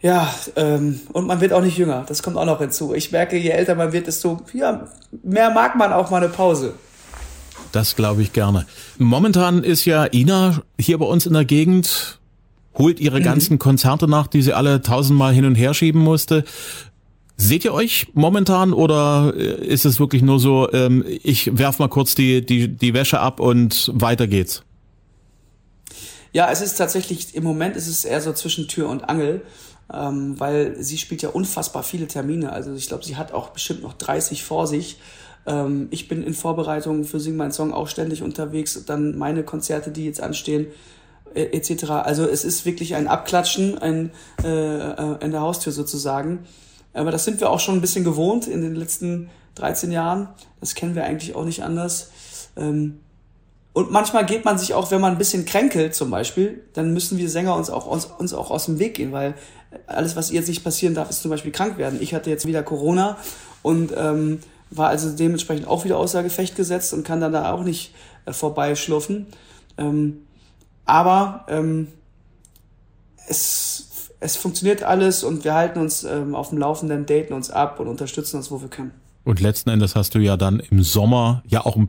ja, 0.01 0.33
ähm, 0.57 1.01
und 1.13 1.27
man 1.27 1.41
wird 1.41 1.53
auch 1.53 1.63
nicht 1.63 1.77
jünger. 1.77 2.05
Das 2.07 2.23
kommt 2.23 2.37
auch 2.37 2.45
noch 2.45 2.61
hinzu. 2.61 2.95
Ich 2.95 3.11
merke, 3.13 3.37
je 3.37 3.51
älter 3.51 3.75
man 3.75 3.93
wird, 3.93 4.07
desto 4.07 4.41
ja, 4.53 4.89
mehr 5.23 5.51
mag 5.51 5.77
man 5.77 5.93
auch 5.93 6.11
mal 6.11 6.23
eine 6.23 6.29
Pause. 6.29 6.75
Das 7.73 7.97
glaube 7.97 8.23
ich 8.23 8.33
gerne. 8.33 8.67
Momentan 8.97 9.63
ist 9.63 9.85
ja 9.85 10.07
Ina 10.11 10.63
hier 10.79 10.99
bei 10.99 11.05
uns 11.05 11.27
in 11.27 11.35
der 11.35 11.45
Gegend, 11.45 12.19
holt 12.79 13.01
ihre 13.01 13.21
mhm. 13.21 13.25
ganzen 13.25 13.59
Konzerte 13.59 14.09
nach, 14.09 14.29
die 14.29 14.43
sie 14.43 14.53
alle 14.53 14.81
tausendmal 14.81 15.33
hin 15.33 15.45
und 15.45 15.57
her 15.57 15.75
schieben 15.75 16.01
musste. 16.01 16.45
Seht 17.37 17.64
ihr 17.64 17.73
euch 17.73 18.09
momentan 18.14 18.73
oder 18.73 19.33
äh, 19.37 19.64
ist 19.64 19.85
es 19.85 20.01
wirklich 20.01 20.23
nur 20.23 20.41
so, 20.41 20.73
ähm, 20.73 21.05
ich 21.07 21.57
werf 21.57 21.79
mal 21.79 21.88
kurz 21.88 22.14
die, 22.14 22.45
die, 22.45 22.69
die 22.69 22.95
Wäsche 22.95 23.21
ab 23.21 23.38
und 23.38 23.91
weiter 23.95 24.27
geht's? 24.27 24.62
Ja, 26.33 26.51
es 26.51 26.61
ist 26.61 26.77
tatsächlich, 26.77 27.35
im 27.35 27.45
Moment 27.45 27.77
ist 27.77 27.87
es 27.87 28.05
eher 28.05 28.21
so 28.21 28.33
zwischen 28.33 28.69
Tür 28.69 28.88
und 28.88 29.09
Angel, 29.09 29.43
ähm, 29.93 30.38
weil 30.38 30.77
sie 30.83 30.99
spielt 30.99 31.23
ja 31.23 31.31
unfassbar 31.31 31.83
viele 31.83 32.07
Termine. 32.07 32.53
Also 32.53 32.75
ich 32.75 32.88
glaube, 32.88 33.05
sie 33.05 33.17
hat 33.17 33.33
auch 33.33 33.51
bestimmt 33.51 33.83
noch 33.83 33.95
30 33.95 34.43
vor 34.45 34.67
sich. 34.67 34.99
Ähm, 35.47 35.88
ich 35.91 36.09
bin 36.09 36.23
in 36.23 36.35
Vorbereitung 36.35 37.05
für 37.05 37.21
Sing 37.21 37.37
Mein 37.37 37.53
Song 37.53 37.73
auch 37.73 37.88
ständig 37.88 38.23
unterwegs. 38.23 38.85
Dann 38.85 39.17
meine 39.17 39.45
Konzerte, 39.45 39.91
die 39.91 40.05
jetzt 40.05 40.21
anstehen, 40.21 40.67
etc. 41.35 41.91
Also 41.91 42.25
es 42.25 42.45
ist 42.45 42.64
wirklich 42.64 42.95
ein 42.95 43.09
Abklatschen 43.09 43.79
ein, 43.79 44.11
äh, 44.43 44.49
äh, 44.49 45.25
in 45.25 45.31
der 45.31 45.41
Haustür 45.41 45.73
sozusagen. 45.73 46.47
Aber 46.93 47.11
das 47.11 47.25
sind 47.25 47.41
wir 47.41 47.51
auch 47.51 47.61
schon 47.61 47.77
ein 47.77 47.81
bisschen 47.81 48.05
gewohnt 48.05 48.47
in 48.47 48.62
den 48.62 48.75
letzten 48.75 49.31
13 49.57 49.93
Jahren. 49.93 50.29
Das 50.61 50.75
kennen 50.75 50.95
wir 50.95 51.05
eigentlich 51.05 51.35
auch 51.35 51.45
nicht 51.45 51.62
anders. 51.62 52.11
Ähm, 52.57 53.01
und 53.73 53.93
manchmal 53.93 54.27
geht 54.27 54.45
man 54.45 54.59
sich 54.59 54.75
auch, 54.75 54.91
wenn 54.91 55.01
man 55.01 55.12
ein 55.12 55.19
bisschen 55.19 55.45
kränkelt 55.45 55.95
zum 55.95 56.11
Beispiel, 56.11 56.64
dann 56.73 56.93
müssen 56.93 57.19
wir 57.19 57.31
Sänger 57.31 57.55
uns 57.55 57.71
auch, 57.71 57.87
uns, 57.87 58.07
uns 58.07 58.35
auch 58.35 58.51
aus 58.51 58.64
dem 58.64 58.81
Weg 58.81 58.95
gehen, 58.95 59.12
weil 59.12 59.35
alles, 59.87 60.17
was 60.17 60.33
jetzt 60.33 60.49
nicht 60.49 60.64
passieren 60.64 60.95
darf, 60.95 61.11
ist 61.11 61.23
zum 61.23 61.31
Beispiel 61.31 61.53
krank 61.53 61.79
werden. 61.79 61.99
Ich 62.03 62.14
hatte 62.14 62.31
jetzt 62.31 62.47
wieder 62.47 62.62
Corona 62.62 63.19
und 63.62 63.93
ähm, 63.97 64.41
war 64.71 64.88
also 64.88 65.11
dementsprechend 65.11 65.69
auch 65.69 65.85
wieder 65.85 65.99
außer 65.99 66.23
Gefecht 66.23 66.57
gesetzt 66.57 66.93
und 66.93 67.05
kann 67.05 67.21
dann 67.21 67.33
da 67.33 67.53
auch 67.53 67.62
nicht 67.62 67.95
äh, 68.25 68.33
vorbeischlurfen. 68.33 69.27
Ähm, 69.77 70.23
aber 70.88 71.44
ähm, 71.48 71.88
es, 73.29 74.11
es 74.20 74.37
funktioniert 74.37 74.83
alles 74.83 75.22
und 75.22 75.44
wir 75.44 75.55
halten 75.55 75.79
uns 75.79 76.05
ähm, 76.05 76.35
auf 76.35 76.48
dem 76.48 76.59
Laufenden, 76.59 77.07
daten 77.07 77.33
uns 77.33 77.51
ab 77.51 77.79
und 77.81 77.88
unterstützen 77.88 78.37
uns, 78.37 78.51
wo 78.51 78.61
wir 78.61 78.68
können. 78.68 78.92
Und 79.24 79.40
letzten 79.40 79.70
Endes 79.70 79.94
hast 79.94 80.14
du 80.14 80.18
ja 80.18 80.37
dann 80.37 80.61
im 80.61 80.83
Sommer 80.83 81.42
ja 81.46 81.64
auch 81.64 81.77
ein 81.77 81.88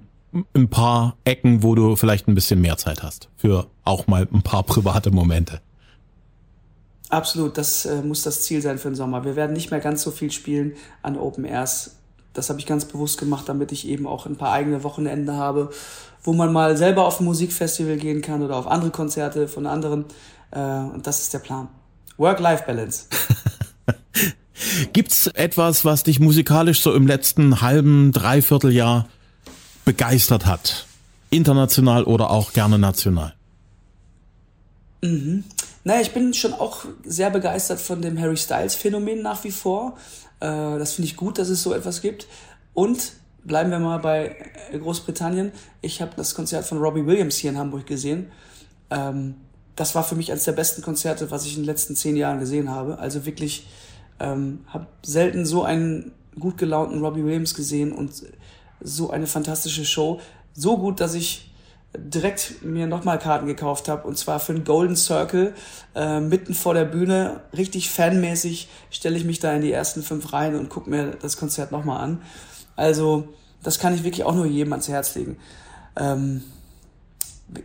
ein 0.53 0.69
paar 0.69 1.17
Ecken, 1.23 1.63
wo 1.63 1.75
du 1.75 1.95
vielleicht 1.95 2.27
ein 2.27 2.35
bisschen 2.35 2.61
mehr 2.61 2.77
Zeit 2.77 3.03
hast 3.03 3.29
für 3.35 3.67
auch 3.83 4.07
mal 4.07 4.27
ein 4.31 4.41
paar 4.41 4.63
private 4.63 5.11
Momente. 5.11 5.61
Absolut, 7.09 7.57
das 7.57 7.85
äh, 7.85 8.03
muss 8.03 8.21
das 8.21 8.43
Ziel 8.43 8.61
sein 8.61 8.77
für 8.77 8.89
den 8.89 8.95
Sommer. 8.95 9.25
Wir 9.25 9.35
werden 9.35 9.53
nicht 9.53 9.71
mehr 9.71 9.79
ganz 9.79 10.03
so 10.03 10.11
viel 10.11 10.31
spielen 10.31 10.73
an 11.01 11.17
Open 11.17 11.43
Airs. 11.43 11.95
Das 12.33 12.49
habe 12.49 12.59
ich 12.59 12.65
ganz 12.65 12.85
bewusst 12.85 13.17
gemacht, 13.17 13.49
damit 13.49 13.71
ich 13.71 13.87
eben 13.87 14.07
auch 14.07 14.25
ein 14.25 14.35
paar 14.35 14.51
eigene 14.51 14.83
Wochenende 14.83 15.35
habe, 15.35 15.71
wo 16.23 16.33
man 16.33 16.53
mal 16.53 16.77
selber 16.77 17.05
auf 17.05 17.19
ein 17.19 17.25
Musikfestival 17.25 17.97
gehen 17.97 18.21
kann 18.21 18.43
oder 18.43 18.55
auf 18.55 18.67
andere 18.67 18.91
Konzerte 18.91 19.47
von 19.47 19.65
anderen. 19.65 20.05
Äh, 20.51 20.59
und 20.59 21.07
das 21.07 21.21
ist 21.21 21.33
der 21.33 21.39
Plan. 21.39 21.67
Work-Life-Balance. 22.17 23.05
Gibt's 24.93 25.27
etwas, 25.27 25.85
was 25.85 26.03
dich 26.03 26.19
musikalisch 26.19 26.81
so 26.81 26.93
im 26.93 27.07
letzten 27.07 27.61
halben, 27.61 28.11
dreiviertel 28.11 28.71
Jahr 28.71 29.07
begeistert 29.85 30.45
hat? 30.45 30.85
International 31.29 32.03
oder 32.03 32.29
auch 32.29 32.53
gerne 32.53 32.77
national? 32.77 33.33
Mhm. 35.01 35.43
Naja, 35.83 36.01
ich 36.01 36.11
bin 36.11 36.33
schon 36.33 36.53
auch 36.53 36.85
sehr 37.05 37.29
begeistert 37.29 37.79
von 37.79 38.01
dem 38.01 38.19
Harry 38.19 38.37
Styles-Phänomen 38.37 39.21
nach 39.21 39.43
wie 39.43 39.51
vor. 39.51 39.97
Äh, 40.39 40.77
das 40.79 40.93
finde 40.93 41.07
ich 41.07 41.15
gut, 41.15 41.37
dass 41.37 41.49
es 41.49 41.63
so 41.63 41.73
etwas 41.73 42.01
gibt. 42.01 42.27
Und 42.73 43.13
bleiben 43.43 43.71
wir 43.71 43.79
mal 43.79 43.99
bei 43.99 44.35
Großbritannien. 44.71 45.51
Ich 45.81 46.01
habe 46.01 46.11
das 46.15 46.35
Konzert 46.35 46.65
von 46.65 46.77
Robbie 46.77 47.05
Williams 47.05 47.37
hier 47.37 47.51
in 47.51 47.57
Hamburg 47.57 47.85
gesehen. 47.85 48.31
Ähm, 48.89 49.35
das 49.75 49.95
war 49.95 50.03
für 50.03 50.15
mich 50.15 50.31
eines 50.31 50.43
der 50.43 50.51
besten 50.51 50.81
Konzerte, 50.81 51.31
was 51.31 51.45
ich 51.45 51.55
in 51.55 51.61
den 51.61 51.65
letzten 51.65 51.95
zehn 51.95 52.15
Jahren 52.15 52.39
gesehen 52.39 52.69
habe. 52.69 52.99
Also 52.99 53.25
wirklich, 53.25 53.67
ähm, 54.19 54.65
habe 54.67 54.87
selten 55.03 55.45
so 55.45 55.63
einen 55.63 56.11
gut 56.37 56.57
gelaunten 56.57 56.99
Robbie 56.99 57.23
Williams 57.23 57.55
gesehen 57.55 57.91
und 57.91 58.11
so 58.81 59.09
eine 59.09 59.27
fantastische 59.27 59.85
Show. 59.85 60.19
So 60.53 60.77
gut, 60.77 60.99
dass 60.99 61.13
ich 61.13 61.48
direkt 61.97 62.63
mir 62.63 62.87
nochmal 62.87 63.17
Karten 63.17 63.47
gekauft 63.47 63.89
habe 63.89 64.07
und 64.07 64.17
zwar 64.17 64.39
für 64.39 64.53
den 64.53 64.63
Golden 64.63 64.95
Circle 64.95 65.55
äh, 65.95 66.19
mitten 66.19 66.53
vor 66.53 66.73
der 66.73 66.85
Bühne. 66.85 67.41
Richtig 67.55 67.89
fanmäßig 67.89 68.69
stelle 68.91 69.17
ich 69.17 69.25
mich 69.25 69.39
da 69.39 69.53
in 69.53 69.61
die 69.61 69.71
ersten 69.71 70.03
fünf 70.03 70.31
Reihen 70.31 70.55
und 70.55 70.69
gucke 70.69 70.89
mir 70.89 71.17
das 71.21 71.37
Konzert 71.37 71.71
nochmal 71.71 72.01
an. 72.01 72.21
Also 72.75 73.27
das 73.63 73.79
kann 73.79 73.95
ich 73.95 74.03
wirklich 74.03 74.23
auch 74.23 74.35
nur 74.35 74.45
jedem 74.45 74.73
ans 74.73 74.87
Herz 74.87 75.15
legen. 75.15 75.37
Ähm, 75.95 76.43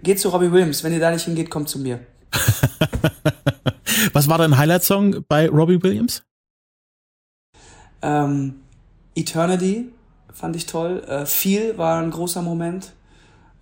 geht 0.03 0.21
zu 0.21 0.31
Robbie 0.31 0.51
Williams. 0.51 0.83
Wenn 0.83 0.93
ihr 0.93 1.01
da 1.01 1.11
nicht 1.11 1.25
hingeht, 1.25 1.51
kommt 1.51 1.69
zu 1.69 1.79
mir. 1.79 2.01
Was 4.13 4.29
war 4.29 4.39
dein 4.39 4.57
Highlight-Song 4.57 5.25
bei 5.29 5.49
Robbie 5.49 5.83
Williams? 5.83 6.23
Ähm, 8.03 8.57
Eternity 9.15 9.93
fand 10.33 10.57
ich 10.57 10.67
toll. 10.67 11.05
Äh, 11.07 11.27
viel 11.27 11.79
war 11.79 12.01
ein 12.01 12.11
großer 12.11 12.43
Moment. 12.43 12.93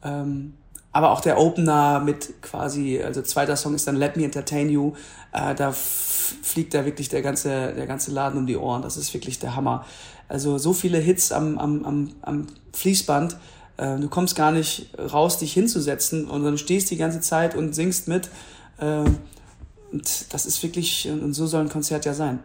Ähm, 0.03 0.55
aber 0.93 1.11
auch 1.11 1.21
der 1.21 1.39
Opener 1.39 2.01
mit 2.01 2.43
quasi, 2.43 3.01
also 3.03 3.23
zweiter 3.23 3.57
Song 3.57 3.75
ist 3.75 3.87
dann 3.87 3.97
Let 3.97 4.17
Me 4.17 4.25
Entertain 4.25 4.69
You. 4.69 4.93
Äh, 5.33 5.55
da 5.55 5.73
fliegt 5.73 6.75
da 6.75 6.85
wirklich 6.85 7.09
der 7.09 7.23
ganze, 7.23 7.73
der 7.73 7.87
ganze 7.87 8.11
Laden 8.11 8.39
um 8.39 8.47
die 8.47 8.57
Ohren. 8.57 8.83
Das 8.83 8.99
ist 8.99 9.15
wirklich 9.15 9.39
der 9.39 9.57
Hammer. 9.57 9.87
Also 10.29 10.59
so 10.59 10.73
viele 10.73 10.99
Hits 10.99 11.33
am, 11.33 11.59
am, 11.59 11.85
am, 11.85 12.11
am 12.21 12.47
Fließband. 12.75 13.37
Äh, 13.79 13.99
du 13.99 14.09
kommst 14.09 14.37
gar 14.37 14.53
nicht 14.53 14.91
raus, 14.99 15.39
dich 15.39 15.55
hinzusetzen 15.55 16.29
und 16.29 16.45
dann 16.45 16.59
stehst 16.59 16.91
die 16.91 16.99
ganze 16.99 17.21
Zeit 17.21 17.55
und 17.55 17.75
singst 17.75 18.07
mit. 18.07 18.29
Äh, 18.79 19.05
und 19.93 20.33
das 20.33 20.47
ist 20.47 20.63
wirklich, 20.63 21.09
und 21.09 21.33
so 21.33 21.47
soll 21.47 21.63
ein 21.63 21.69
Konzert 21.69 22.05
ja 22.05 22.13
sein. 22.13 22.39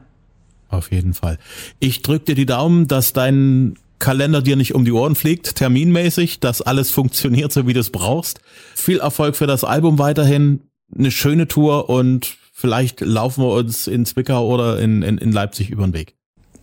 Auf 0.69 0.91
jeden 0.91 1.13
Fall. 1.13 1.37
Ich 1.79 2.01
drück 2.01 2.25
dir 2.25 2.35
die 2.35 2.45
Daumen, 2.45 2.87
dass 2.87 3.13
dein 3.13 3.77
Kalender 3.99 4.41
dir 4.41 4.55
nicht 4.55 4.75
um 4.75 4.85
die 4.85 4.91
Ohren 4.91 5.15
fliegt, 5.15 5.55
terminmäßig, 5.55 6.39
dass 6.39 6.61
alles 6.61 6.91
funktioniert, 6.91 7.51
so 7.51 7.67
wie 7.67 7.73
du 7.73 7.79
es 7.79 7.89
brauchst. 7.89 8.39
Viel 8.75 8.99
Erfolg 8.99 9.35
für 9.35 9.47
das 9.47 9.63
Album 9.63 9.99
weiterhin, 9.99 10.61
eine 10.95 11.11
schöne 11.11 11.47
Tour 11.47 11.89
und 11.89 12.37
Vielleicht 12.59 13.01
laufen 13.01 13.43
wir 13.43 13.51
uns 13.51 13.85
in 13.85 14.03
Zwickau 14.03 14.47
oder 14.47 14.79
in, 14.79 15.03
in, 15.03 15.19
in 15.19 15.31
Leipzig 15.31 15.69
über 15.69 15.85
den 15.85 15.93
Weg. 15.93 16.16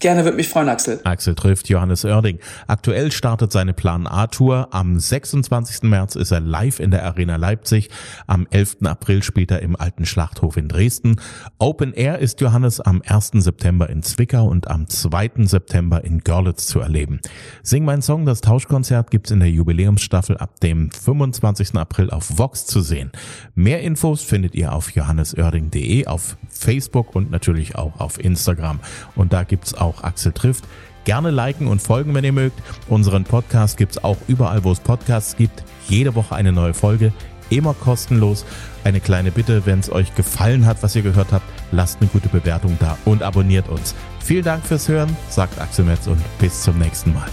Gerne, 0.05 0.27
wird 0.27 0.37
mich 0.37 0.51
freuen, 0.51 0.69
Axel. 0.69 1.01
Axel 1.05 1.35
trifft 1.35 1.71
Johannes 1.71 2.05
Oerding. 2.05 2.38
Aktuell 2.67 3.11
startet 3.11 3.53
seine 3.53 3.73
Plan 3.73 4.07
A-Tour. 4.07 4.69
Am 4.71 5.01
26. 5.01 5.85
März 5.85 6.14
ist 6.14 6.31
er 6.31 6.40
live 6.40 6.79
in 6.79 6.90
der 6.90 7.07
Arena 7.07 7.37
Leipzig. 7.37 7.88
Am 8.27 8.47
11. 8.51 8.83
April 8.85 9.23
spielt 9.23 9.51
er 9.51 9.62
im 9.62 9.77
Alten 9.77 10.05
Schlachthof 10.05 10.59
in 10.59 10.69
Dresden. 10.69 11.17
Open 11.57 11.95
Air 11.95 12.19
ist 12.19 12.43
Johannes 12.43 12.83
am 12.83 13.01
1. 13.03 13.31
September 13.37 13.88
in 13.88 14.03
Zwickau 14.03 14.47
und 14.47 14.69
am 14.69 14.90
2. 14.90 15.47
September 15.47 16.05
in 16.05 16.19
Görlitz 16.19 16.67
zu 16.67 16.81
erleben. 16.81 17.21
Sing 17.62 17.87
mein 17.87 18.03
Song, 18.03 18.27
das 18.27 18.43
Tauschkonzert 18.43 19.11
gibt's 19.11 19.31
in 19.31 19.40
der 19.40 19.49
Jubiläumsstaffel 19.49 20.37
ab 20.37 20.61
dem 20.61 20.90
25. 20.90 21.77
April 21.77 22.11
auf 22.11 22.37
Vox 22.37 22.67
zu 22.67 22.83
sehen. 22.83 23.11
Mehr 23.55 23.81
Infos 23.81 24.21
findet 24.21 24.55
ihr 24.55 24.75
auf 24.75 24.90
johannesörding.de, 24.90 26.09
auf 26.09 26.37
Facebook 26.51 27.17
und 27.17 27.31
natürlich 27.31 27.77
auch 27.77 28.01
auf 28.01 28.23
Instagram. 28.23 28.81
Und 29.17 29.33
da 29.33 29.45
gibt's 29.45 29.73
auch 29.73 29.93
auch 29.94 30.04
Axel 30.04 30.33
trifft. 30.33 30.64
Gerne 31.04 31.30
liken 31.30 31.66
und 31.66 31.83
folgen, 31.83 32.14
wenn 32.14 32.24
ihr 32.24 32.33
mögt. 32.33 32.61
Unseren 32.88 33.24
Podcast 33.24 33.76
gibt 33.76 33.92
es 33.92 34.04
auch 34.04 34.16
überall, 34.26 34.64
wo 34.64 34.72
es 34.72 34.80
Podcasts 34.80 35.37
gibt. 35.37 35.62
Jede 35.88 36.14
Woche 36.14 36.35
eine 36.35 36.52
neue 36.52 36.74
Folge, 36.74 37.12
immer 37.50 37.74
kostenlos. 37.74 38.44
Eine 38.85 39.00
kleine 39.00 39.30
Bitte, 39.30 39.66
wenn 39.66 39.80
es 39.80 39.92
euch 39.92 40.14
gefallen 40.14 40.66
hat, 40.66 40.83
was 40.83 40.96
ihr 40.96 41.02
gehört 41.02 41.33
habt, 41.33 41.44
lasst 41.72 42.00
eine 42.00 42.09
gute 42.09 42.28
Bewertung 42.28 42.76
da 42.80 42.96
und 43.04 43.22
abonniert 43.22 43.68
uns. 43.68 43.94
Vielen 44.20 44.44
Dank 44.44 44.64
fürs 44.64 44.88
Hören, 44.88 45.14
sagt 45.28 45.61
Axel 45.61 45.85
Metz 45.85 46.07
und 46.07 46.20
bis 46.38 46.62
zum 46.62 46.78
nächsten 46.78 47.12
Mal. 47.12 47.28